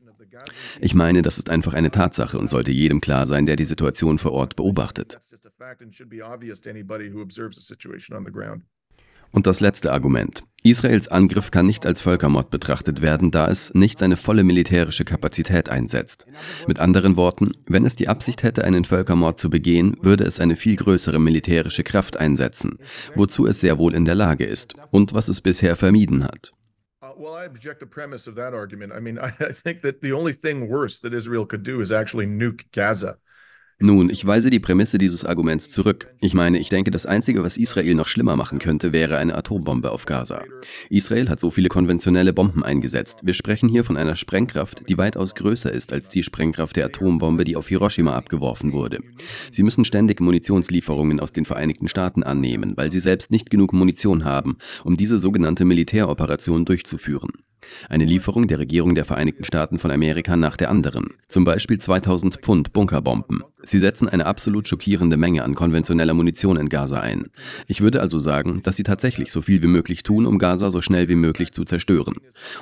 Ich 0.80 0.94
meine, 0.94 1.24
das 1.24 1.40
ist 1.40 1.50
einfach 1.50 1.74
eine 1.74 1.90
Tatsache 1.90 2.38
und 2.38 2.50
sollte 2.50 2.72
jedem 2.72 3.02
klar 3.02 3.26
sein, 3.26 3.46
der 3.46 3.56
die 3.56 3.66
Situation 3.66 4.20
vor 4.20 4.34
Ort 4.34 4.56
beobachtet. 4.56 5.18
Und 9.32 9.48
das 9.48 9.60
letzte 9.60 9.92
Argument. 9.92 10.44
Israels 10.64 11.08
Angriff 11.08 11.52
kann 11.52 11.66
nicht 11.66 11.86
als 11.86 12.02
Völkermord 12.02 12.50
betrachtet 12.50 13.02
werden, 13.02 13.32
da 13.32 13.48
es 13.48 13.74
nicht 13.74 14.00
seine 14.00 14.18
volle 14.18 14.44
militärische 14.44 15.06
Kapazität 15.06 15.70
einsetzt. 15.70 16.26
Mit 16.68 16.80
anderen 16.80 17.16
Worten, 17.16 17.52
wenn 17.68 17.86
es 17.86 17.96
die 17.96 18.08
Absicht 18.08 18.44
hätte, 18.44 18.64
einen 18.64 18.84
Völkermord 18.84 19.40
zu 19.40 19.50
begehen, 19.50 19.96
würde 20.02 20.24
es 20.24 20.40
eine 20.40 20.56
viel 20.56 20.76
größere 20.76 21.20
militärische 21.20 21.84
Kraft 21.84 22.18
einsetzen, 22.18 22.80
wozu 23.16 23.46
es 23.46 23.62
sehr 23.62 23.78
wohl 23.78 23.94
in 23.94 24.06
der 24.06 24.16
Lage 24.16 24.46
ist 24.46 24.76
und 24.92 25.14
was 25.14 25.28
es 25.28 25.42
bisher 25.42 25.76
vermieden 25.76 26.24
hat. 26.24 26.52
Well, 27.18 27.34
I 27.34 27.46
object 27.46 27.80
the 27.80 27.88
premise 27.88 28.28
of 28.28 28.36
that 28.36 28.54
argument. 28.54 28.94
I 28.94 29.00
mean, 29.00 29.18
I 29.22 29.32
think 29.52 29.82
that 29.82 30.02
the 30.02 30.14
only 30.14 30.34
thing 30.34 30.70
worse 30.70 31.00
that 31.02 31.14
Israel 31.14 31.48
could 31.48 31.64
do 31.64 31.82
is 31.82 31.92
actually 31.92 32.28
nuke 32.28 32.66
Gaza. 32.72 33.18
Nun, 33.80 34.10
ich 34.10 34.26
weise 34.26 34.50
die 34.50 34.60
Prämisse 34.60 34.98
dieses 34.98 35.24
Arguments 35.24 35.70
zurück. 35.70 36.08
Ich 36.20 36.34
meine, 36.34 36.58
ich 36.58 36.70
denke, 36.70 36.90
das 36.90 37.06
Einzige, 37.06 37.44
was 37.44 37.58
Israel 37.58 37.94
noch 37.94 38.08
schlimmer 38.08 38.36
machen 38.36 38.58
könnte, 38.58 38.92
wäre 38.92 39.18
eine 39.18 39.36
Atombombe 39.36 39.92
auf 39.92 40.08
Gaza. 40.08 40.44
Israel 40.90 41.30
hat 41.30 41.40
so 41.40 41.52
viele 41.52 41.70
konventionelle 41.70 42.34
Bomben 42.34 42.64
eingesetzt. 42.64 43.20
Wir 43.24 43.36
sprechen 43.36 43.70
hier 43.70 43.84
von 43.84 43.96
einer 43.96 44.16
Sprengkraft, 44.16 44.90
die 44.90 44.98
weitaus 44.98 45.36
größer 45.36 45.72
ist 45.72 45.94
als 45.94 46.10
die 46.10 46.24
Sprengkraft 46.24 46.76
der 46.76 46.88
Atombombe, 46.88 47.44
die 47.44 47.56
auf 47.56 47.68
Hiroshima 47.68 48.16
abgeworfen 48.16 48.74
wurde. 48.74 48.98
Sie 49.52 49.62
müssen 49.62 49.86
ständig 49.86 50.22
Munitionslieferungen 50.22 51.20
aus 51.20 51.32
den 51.32 51.46
Vereinigten 51.46 51.88
Staaten 51.88 52.24
annehmen, 52.24 52.74
weil 52.78 52.90
sie 52.90 53.00
selbst 53.00 53.30
nicht 53.30 53.52
genug 53.52 53.74
Munition 53.74 54.26
haben, 54.26 54.58
um 54.86 54.98
diese 54.98 55.20
sogenannte 55.20 55.66
Militäroperation 55.66 56.66
durchzuführen. 56.66 57.30
Eine 57.90 58.06
Lieferung 58.06 58.48
der 58.48 58.60
Regierung 58.60 58.96
der 58.96 59.06
Vereinigten 59.06 59.44
Staaten 59.44 59.80
von 59.80 59.92
Amerika 59.92 60.36
nach 60.36 60.58
der 60.58 60.70
anderen. 60.70 61.16
Zum 61.28 61.44
Beispiel 61.44 61.78
2000 61.78 62.38
Pfund 62.38 62.74
Bunkerbomben. 62.74 63.44
Sie 63.64 63.80
setzen 63.80 64.08
eine 64.08 64.26
absolut 64.26 64.68
schockierende 64.68 65.18
Menge 65.18 65.44
an 65.44 65.56
konventioneller 65.56 66.14
Munition 66.14 66.58
in 66.58 66.70
Gaza 66.70 67.00
ein. 67.00 67.32
Ich 67.68 67.82
würde 67.82 68.02
also 68.02 68.20
sagen, 68.20 68.62
dass 68.64 68.78
sie 68.78 68.84
tatsächlich 68.84 69.32
so 69.32 69.42
viel 69.42 69.62
wie 69.62 69.68
möglich 69.68 70.04
tun, 70.04 70.26
um 70.26 70.40
Gaza 70.40 70.72
so 70.72 70.82
schnell 70.82 71.10
wie 71.10 71.16
möglich 71.16 71.52
zu 71.52 71.66
zerstören. 71.66 72.16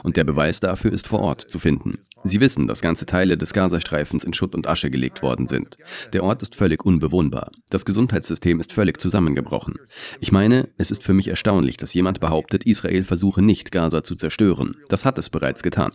Und 0.04 0.18
der 0.18 0.24
Beweis 0.24 0.60
dafür 0.62 0.92
ist 0.92 1.08
vor 1.08 1.20
Ort 1.20 1.42
zu 1.42 1.60
finden. 1.60 2.00
Sie 2.24 2.40
wissen, 2.40 2.68
dass 2.68 2.82
ganze 2.82 3.06
Teile 3.06 3.38
des 3.38 3.54
Gazastreifens 3.54 4.24
in 4.24 4.34
Schutt 4.34 4.56
und 4.56 4.68
Asche 4.68 4.90
gelegt 4.90 5.22
worden 5.22 5.46
sind. 5.46 5.78
Der 6.12 6.24
Ort 6.24 6.42
ist 6.42 6.56
völlig 6.56 6.84
unbewohnbar. 6.84 7.52
Das 7.70 7.86
Gesundheitssystem 7.86 8.60
ist 8.60 8.74
völlig 8.74 9.00
zusammengebrochen. 9.00 9.76
Ich 10.20 10.32
meine, 10.32 10.70
es 10.80 10.90
ist 10.90 11.04
für 11.04 11.14
mich 11.14 11.28
erstaunlich, 11.28 11.78
dass 11.78 11.94
jemand 11.94 12.22
behauptet, 12.22 12.64
Israel 12.64 13.04
versuche 13.04 13.44
nicht, 13.44 13.72
Gaza 13.72 14.02
zu 14.02 14.16
zerstören. 14.16 14.76
Das 14.90 14.95
hat 15.04 15.18
es 15.18 15.30
bereits 15.30 15.64
getan. 15.64 15.92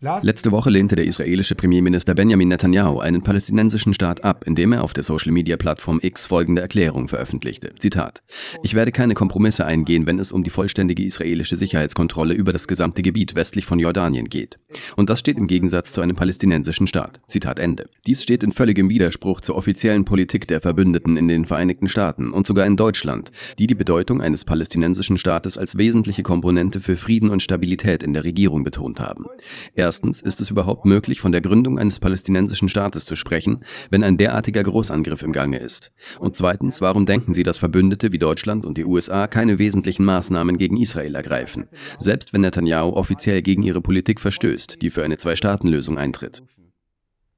Letzte 0.00 0.52
Woche 0.52 0.68
lehnte 0.68 0.94
der 0.94 1.06
israelische 1.06 1.54
Premierminister 1.54 2.14
Benjamin 2.14 2.48
Netanyahu 2.48 3.00
einen 3.00 3.22
palästinensischen 3.22 3.94
Staat 3.94 4.24
ab, 4.24 4.44
indem 4.46 4.72
er 4.72 4.84
auf 4.84 4.92
der 4.92 5.02
Social-Media-Plattform 5.02 6.00
X 6.02 6.26
folgende 6.26 6.60
Erklärung 6.60 7.08
veröffentlichte. 7.08 7.72
Zitat. 7.78 8.22
Ich 8.62 8.74
werde 8.74 8.92
keine 8.92 9.14
Kompromisse 9.14 9.64
eingehen, 9.64 10.04
wenn 10.06 10.18
es 10.18 10.32
um 10.32 10.44
die 10.44 10.50
vollständige 10.50 11.02
israelische 11.02 11.56
Sicherheitskontrolle 11.56 12.34
über 12.34 12.52
das 12.52 12.68
gesamte 12.68 13.00
Gebiet 13.00 13.36
westlich 13.36 13.64
von 13.64 13.78
Jordanien 13.78 14.28
geht. 14.28 14.58
Und 14.96 15.08
das 15.08 15.18
steht 15.18 15.38
im 15.38 15.46
Gegensatz 15.46 15.94
zu 15.94 16.02
einem 16.02 16.14
palästinensischen 16.14 16.86
Staat. 16.86 17.22
Zitat 17.26 17.58
Ende. 17.58 17.88
Dies 18.06 18.22
steht 18.22 18.42
in 18.42 18.52
völligem 18.52 18.90
Widerspruch 18.90 19.40
zur 19.40 19.56
offiziellen 19.56 20.04
Politik 20.04 20.46
der 20.46 20.60
Verbündeten 20.60 21.16
in 21.16 21.26
den 21.26 21.46
Vereinigten 21.46 21.88
Staaten 21.88 22.32
und 22.32 22.46
sogar 22.46 22.66
in 22.66 22.76
Deutschland, 22.76 23.32
die 23.58 23.66
die 23.66 23.74
Bedeutung 23.74 24.20
eines 24.20 24.44
palästinensischen 24.44 25.16
Staates 25.16 25.56
als 25.56 25.78
wesentliche 25.78 26.22
Komponente 26.22 26.80
für 26.80 26.96
Frieden 26.96 27.30
und 27.30 27.42
Stabilität 27.42 28.02
in 28.02 28.12
der 28.12 28.24
Regierung 28.24 28.62
betont 28.62 29.00
haben. 29.00 29.24
Er 29.74 29.85
Erstens, 29.86 30.20
ist 30.20 30.40
es 30.40 30.50
überhaupt 30.50 30.84
möglich, 30.84 31.20
von 31.20 31.30
der 31.30 31.40
Gründung 31.40 31.78
eines 31.78 32.00
palästinensischen 32.00 32.68
Staates 32.68 33.04
zu 33.04 33.14
sprechen, 33.14 33.60
wenn 33.88 34.02
ein 34.02 34.16
derartiger 34.16 34.64
Großangriff 34.64 35.22
im 35.22 35.30
Gange 35.30 35.60
ist? 35.60 35.92
Und 36.18 36.34
zweitens, 36.34 36.80
warum 36.80 37.06
denken 37.06 37.32
Sie, 37.32 37.44
dass 37.44 37.56
Verbündete 37.56 38.10
wie 38.10 38.18
Deutschland 38.18 38.64
und 38.64 38.78
die 38.78 38.84
USA 38.84 39.28
keine 39.28 39.60
wesentlichen 39.60 40.04
Maßnahmen 40.04 40.58
gegen 40.58 40.76
Israel 40.76 41.14
ergreifen, 41.14 41.68
selbst 42.00 42.32
wenn 42.32 42.40
Netanyahu 42.40 42.94
offiziell 42.94 43.42
gegen 43.42 43.62
ihre 43.62 43.80
Politik 43.80 44.18
verstößt, 44.18 44.82
die 44.82 44.90
für 44.90 45.04
eine 45.04 45.18
Zwei-Staaten-Lösung 45.18 45.98
eintritt? 45.98 46.42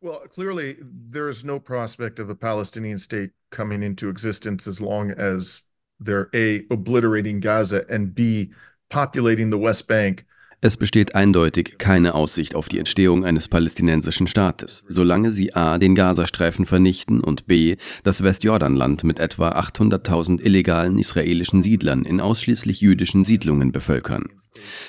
Well, 0.01 0.21
clearly, 0.33 0.79
there 1.13 1.29
is 1.29 1.45
no 1.45 1.61
prospect 1.61 2.19
of 2.19 2.31
a 2.31 2.35
Palestinian 2.35 2.99
state 2.99 3.33
coming 3.51 3.83
into 3.83 4.09
existence 4.09 4.67
as 4.67 4.81
long 4.81 5.11
as 5.11 5.65
they're 6.03 6.31
A, 6.35 6.65
obliterating 6.71 7.43
Gaza 7.43 7.85
and 7.91 8.15
B, 8.15 8.53
populating 8.89 9.51
the 9.51 9.59
West 9.59 9.87
Bank 9.87 10.25
es 10.61 10.77
besteht 10.77 11.15
eindeutig 11.15 11.77
keine 11.79 12.15
Aussicht 12.15 12.57
auf 12.57 12.69
die 12.69 12.79
Entstehung 12.79 13.25
eines 13.25 13.47
palästinensischen 13.47 14.27
Staates, 14.27 14.83
solange 14.89 15.31
sie 15.31 15.55
a. 15.55 15.79
den 15.79 15.95
Gazastreifen 15.95 16.67
vernichten 16.67 17.21
und 17.21 17.47
b. 17.47 17.77
das 18.03 18.25
Westjordanland 18.25 19.05
mit 19.05 19.21
etwa 19.21 19.51
800.000 19.51 20.41
illegalen 20.43 20.99
israelischen 20.99 21.63
Siedlern 21.63 22.05
in 22.05 22.21
ausschließlich 22.21 22.81
jüdischen 22.81 23.23
Siedlungen 23.23 23.71
bevölkern. 23.71 24.31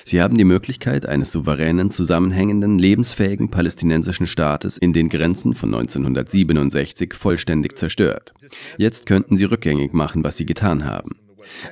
Sie 0.02 0.20
haben 0.20 0.36
die 0.36 0.44
Möglichkeit 0.44 1.06
eines 1.06 1.30
souveränen, 1.30 1.92
zusammenhängenden, 1.92 2.80
lebensfähigen 2.80 3.50
palästinensischen 3.50 4.26
Staates 4.26 4.76
in 4.76 4.92
den 4.92 5.08
Grenzen 5.08 5.54
von 5.54 5.72
1967 5.72 7.14
vollständig 7.14 7.78
zerstört. 7.78 8.34
Jetzt 8.76 9.06
könnten 9.06 9.36
sie 9.36 9.44
rückgängig 9.44 9.92
machen, 9.92 10.24
was 10.24 10.36
sie 10.36 10.46
getan 10.46 10.84
haben. 10.84 11.19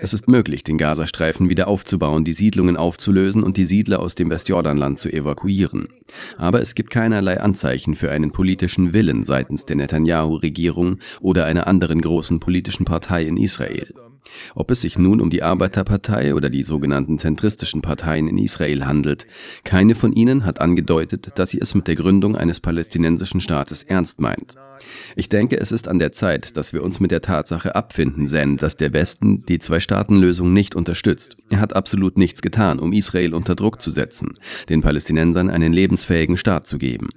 Es 0.01 0.13
ist 0.13 0.29
möglich, 0.29 0.65
den 0.65 0.79
Gazastreifen 0.79 1.51
wieder 1.51 1.69
aufzubauen, 1.69 2.25
die 2.25 2.33
Siedlungen 2.33 2.77
aufzulösen 2.77 3.43
und 3.43 3.57
die 3.57 3.67
Siedler 3.67 4.01
aus 4.01 4.15
dem 4.15 4.31
Westjordanland 4.31 4.99
zu 4.99 5.13
evakuieren. 5.13 5.89
Aber 6.37 6.61
es 6.61 6.75
gibt 6.75 6.91
keinerlei 6.91 7.41
Anzeichen 7.41 7.95
für 7.95 8.11
einen 8.11 8.33
politischen 8.33 8.93
Willen 8.93 9.25
seitens 9.25 9.67
der 9.67 9.77
Netanyahu-Regierung 9.77 10.99
oder 11.21 11.45
einer 11.45 11.67
anderen 11.67 12.01
großen 12.01 12.41
politischen 12.41 12.85
Partei 12.85 13.23
in 13.25 13.37
Israel. 13.37 13.93
Ob 14.55 14.71
es 14.71 14.81
sich 14.81 14.99
nun 14.99 15.21
um 15.21 15.31
die 15.31 15.43
Arbeiterpartei 15.43 16.35
oder 16.35 16.51
die 16.51 16.63
sogenannten 16.63 17.19
zentristischen 17.19 17.83
Parteien 17.83 18.29
in 18.29 18.39
Israel 18.39 18.85
handelt, 18.85 19.27
keine 19.65 19.95
von 19.95 20.13
ihnen 20.13 20.45
hat 20.45 20.61
angedeutet, 20.61 21.33
dass 21.37 21.51
sie 21.51 21.61
es 21.61 21.75
mit 21.75 21.89
der 21.89 21.97
Gründung 21.97 22.37
eines 22.37 22.61
palästinensischen 22.61 23.41
Staates 23.41 23.85
ernst 23.85 24.21
meint. 24.21 24.55
Ich 25.17 25.29
denke, 25.29 25.59
es 25.59 25.73
ist 25.73 25.89
an 25.89 25.99
der 25.99 26.13
Zeit, 26.13 26.57
dass 26.57 26.73
wir 26.73 26.83
uns 26.83 27.01
mit 27.01 27.11
der 27.11 27.23
Tatsache 27.23 27.75
abfinden, 27.75 28.27
Zen, 28.27 28.57
dass 28.57 28.77
der 28.77 28.93
Westen 28.93 29.45
die 29.47 29.59
Zwei-Staaten-Lösung 29.59 30.53
nicht 30.53 30.75
unterstützt. 30.75 31.37
Er 31.51 31.61
hat 31.61 31.75
absolut 31.75 32.17
nichts 32.19 32.43
getan, 32.43 32.79
um 32.79 32.93
Israel 32.93 33.35
unter 33.35 33.55
Druck 33.55 33.81
zu 33.81 33.91
setzen, 33.91 34.39
den 34.69 34.81
Palästinensern 34.81 35.51
einen 35.51 35.73
lebensfähigen 35.73 36.37
Staat 36.37 36.67
zu 36.67 36.79
geben. 36.79 37.09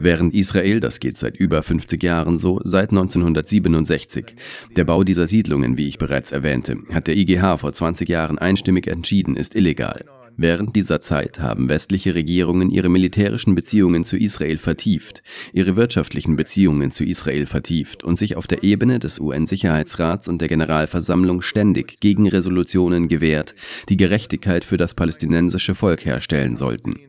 Während 0.00 0.34
Israel, 0.34 0.80
das 0.80 1.00
geht 1.00 1.16
seit 1.16 1.36
über 1.36 1.62
50 1.62 2.02
Jahren 2.02 2.36
so, 2.36 2.60
seit 2.64 2.90
1967, 2.90 4.34
der 4.76 4.84
Bau 4.84 5.04
dieser 5.04 5.26
Siedlungen, 5.26 5.76
wie 5.76 5.88
ich 5.88 5.98
bereits 5.98 6.32
erwähnte, 6.32 6.78
hat 6.92 7.06
der 7.06 7.16
IGH 7.16 7.58
vor 7.58 7.72
20 7.72 8.08
Jahren 8.08 8.38
einstimmig 8.38 8.86
entschieden, 8.86 9.36
ist 9.36 9.54
illegal. 9.54 10.04
Während 10.40 10.76
dieser 10.76 11.00
Zeit 11.00 11.40
haben 11.40 11.68
westliche 11.68 12.14
Regierungen 12.14 12.70
ihre 12.70 12.88
militärischen 12.88 13.56
Beziehungen 13.56 14.04
zu 14.04 14.16
Israel 14.16 14.56
vertieft, 14.56 15.24
ihre 15.52 15.74
wirtschaftlichen 15.74 16.36
Beziehungen 16.36 16.92
zu 16.92 17.04
Israel 17.04 17.44
vertieft 17.44 18.04
und 18.04 18.16
sich 18.16 18.36
auf 18.36 18.46
der 18.46 18.62
Ebene 18.62 19.00
des 19.00 19.18
UN-Sicherheitsrats 19.18 20.28
und 20.28 20.40
der 20.40 20.46
Generalversammlung 20.46 21.42
ständig 21.42 21.98
gegen 21.98 22.28
Resolutionen 22.28 23.08
gewehrt, 23.08 23.56
die 23.88 23.96
Gerechtigkeit 23.96 24.62
für 24.62 24.76
das 24.76 24.94
palästinensische 24.94 25.74
Volk 25.74 26.06
herstellen 26.06 26.54
sollten. 26.54 27.00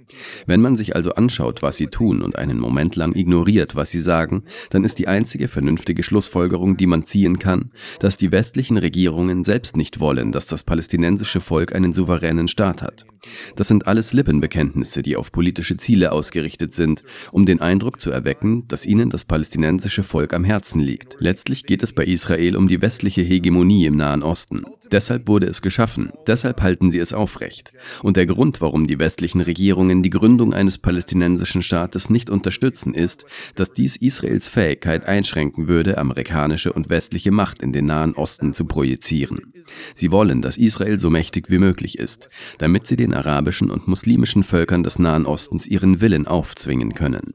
Wenn 0.47 0.61
man 0.61 0.75
sich 0.75 0.95
also 0.95 1.11
anschaut, 1.11 1.61
was 1.61 1.77
sie 1.77 1.85
tun 1.85 2.23
und 2.23 2.35
einen 2.35 2.59
Moment 2.59 2.95
lang 2.95 3.15
ignoriert, 3.15 3.75
was 3.75 3.91
sie 3.91 4.01
sagen, 4.01 4.43
dann 4.71 4.83
ist 4.83 4.97
die 4.97 5.07
einzige 5.07 5.47
vernünftige 5.47 6.01
Schlussfolgerung, 6.01 6.77
die 6.77 6.87
man 6.87 7.03
ziehen 7.03 7.37
kann, 7.37 7.69
dass 7.99 8.17
die 8.17 8.31
westlichen 8.31 8.77
Regierungen 8.77 9.43
selbst 9.43 9.77
nicht 9.77 9.99
wollen, 9.99 10.31
dass 10.31 10.47
das 10.47 10.63
palästinensische 10.63 11.41
Volk 11.41 11.75
einen 11.75 11.93
souveränen 11.93 12.47
Staat 12.47 12.81
hat. 12.81 13.05
Das 13.55 13.67
sind 13.67 13.87
alles 13.87 14.13
Lippenbekenntnisse, 14.13 15.01
die 15.01 15.15
auf 15.15 15.31
politische 15.31 15.77
Ziele 15.77 16.11
ausgerichtet 16.11 16.73
sind, 16.73 17.03
um 17.31 17.45
den 17.45 17.61
Eindruck 17.61 17.99
zu 17.99 18.11
erwecken, 18.11 18.67
dass 18.67 18.85
ihnen 18.85 19.09
das 19.09 19.25
palästinensische 19.25 20.03
Volk 20.03 20.33
am 20.33 20.43
Herzen 20.43 20.81
liegt. 20.81 21.17
Letztlich 21.19 21.65
geht 21.65 21.83
es 21.83 21.93
bei 21.93 22.05
Israel 22.05 22.55
um 22.55 22.67
die 22.67 22.81
westliche 22.81 23.21
Hegemonie 23.21 23.85
im 23.85 23.97
Nahen 23.97 24.23
Osten. 24.23 24.65
Deshalb 24.91 25.27
wurde 25.27 25.45
es 25.45 25.61
geschaffen, 25.61 26.11
deshalb 26.25 26.61
halten 26.61 26.89
sie 26.89 26.99
es 26.99 27.13
aufrecht. 27.13 27.73
Und 28.01 28.17
der 28.17 28.25
Grund, 28.25 28.59
warum 28.59 28.87
die 28.87 28.97
westlichen 28.97 29.41
Regierungen 29.41 30.01
die 30.01 30.09
Gründung 30.09 30.53
eines 30.53 30.79
palästinensischen 30.79 31.61
Staates 31.61 32.09
nicht 32.09 32.29
unterstützen, 32.29 32.95
ist, 32.95 33.25
dass 33.55 33.73
dies 33.73 33.97
Israels 33.97 34.47
Fähigkeit 34.47 35.05
einschränken 35.05 35.67
würde, 35.67 35.97
amerikanische 35.99 36.73
und 36.73 36.89
westliche 36.89 37.31
Macht 37.31 37.61
in 37.61 37.71
den 37.71 37.85
Nahen 37.85 38.15
Osten 38.15 38.53
zu 38.53 38.65
projizieren. 38.65 39.53
Sie 39.93 40.11
wollen, 40.11 40.41
dass 40.41 40.57
Israel 40.57 40.97
so 40.97 41.09
mächtig 41.09 41.51
wie 41.51 41.59
möglich 41.59 41.99
ist, 41.99 42.29
damit 42.57 42.87
sie 42.87 42.97
den 43.09 43.17
arabischen 43.17 43.71
und 43.71 43.87
muslimischen 43.87 44.43
Völkern 44.43 44.83
des 44.83 44.99
Nahen 44.99 45.25
Ostens 45.25 45.67
ihren 45.67 46.01
Willen 46.01 46.27
aufzwingen 46.27 46.93
können. 46.93 47.33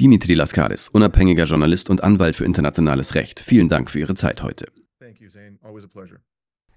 Dimitri 0.00 0.34
Laskaris, 0.34 0.88
unabhängiger 0.88 1.44
Journalist 1.44 1.90
und 1.90 2.02
Anwalt 2.02 2.34
für 2.34 2.44
internationales 2.44 3.14
Recht. 3.14 3.40
Vielen 3.40 3.68
Dank 3.68 3.90
für 3.90 4.00
Ihre 4.00 4.14
Zeit 4.14 4.42
heute. 4.42 4.66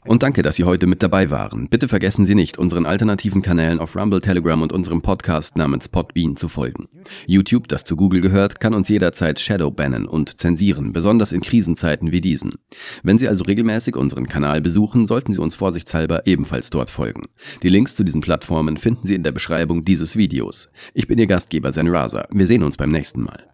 Und 0.05 0.21
danke, 0.21 0.41
dass 0.41 0.57
Sie 0.57 0.65
heute 0.65 0.85
mit 0.85 1.01
dabei 1.01 1.29
waren. 1.29 1.69
Bitte 1.69 1.87
vergessen 1.87 2.25
Sie 2.25 2.35
nicht, 2.35 2.57
unseren 2.57 2.85
alternativen 2.85 3.41
Kanälen 3.41 3.79
auf 3.79 3.95
Rumble, 3.95 4.19
Telegram 4.19 4.61
und 4.61 4.73
unserem 4.73 5.01
Podcast 5.01 5.55
namens 5.57 5.87
Podbean 5.87 6.35
zu 6.35 6.49
folgen. 6.49 6.89
YouTube, 7.25 7.69
das 7.69 7.85
zu 7.85 7.95
Google 7.95 8.19
gehört, 8.19 8.59
kann 8.59 8.73
uns 8.73 8.89
jederzeit 8.89 9.39
shadowbannen 9.39 10.05
und 10.05 10.39
zensieren, 10.39 10.91
besonders 10.91 11.31
in 11.31 11.41
Krisenzeiten 11.41 12.11
wie 12.11 12.21
diesen. 12.21 12.55
Wenn 13.01 13.17
Sie 13.17 13.29
also 13.29 13.45
regelmäßig 13.45 13.95
unseren 13.95 14.27
Kanal 14.27 14.61
besuchen, 14.61 15.07
sollten 15.07 15.31
Sie 15.31 15.39
uns 15.39 15.55
vorsichtshalber 15.55 16.27
ebenfalls 16.27 16.69
dort 16.69 16.89
folgen. 16.89 17.23
Die 17.61 17.69
Links 17.69 17.95
zu 17.95 18.03
diesen 18.03 18.21
Plattformen 18.21 18.77
finden 18.77 19.07
Sie 19.07 19.15
in 19.15 19.23
der 19.23 19.31
Beschreibung 19.31 19.85
dieses 19.85 20.17
Videos. 20.17 20.69
Ich 20.93 21.07
bin 21.07 21.17
Ihr 21.17 21.27
Gastgeber 21.27 21.71
Zen 21.71 21.87
Raza. 21.87 22.27
Wir 22.29 22.47
sehen 22.47 22.63
uns 22.63 22.75
beim 22.75 22.89
nächsten 22.89 23.23
Mal. 23.23 23.53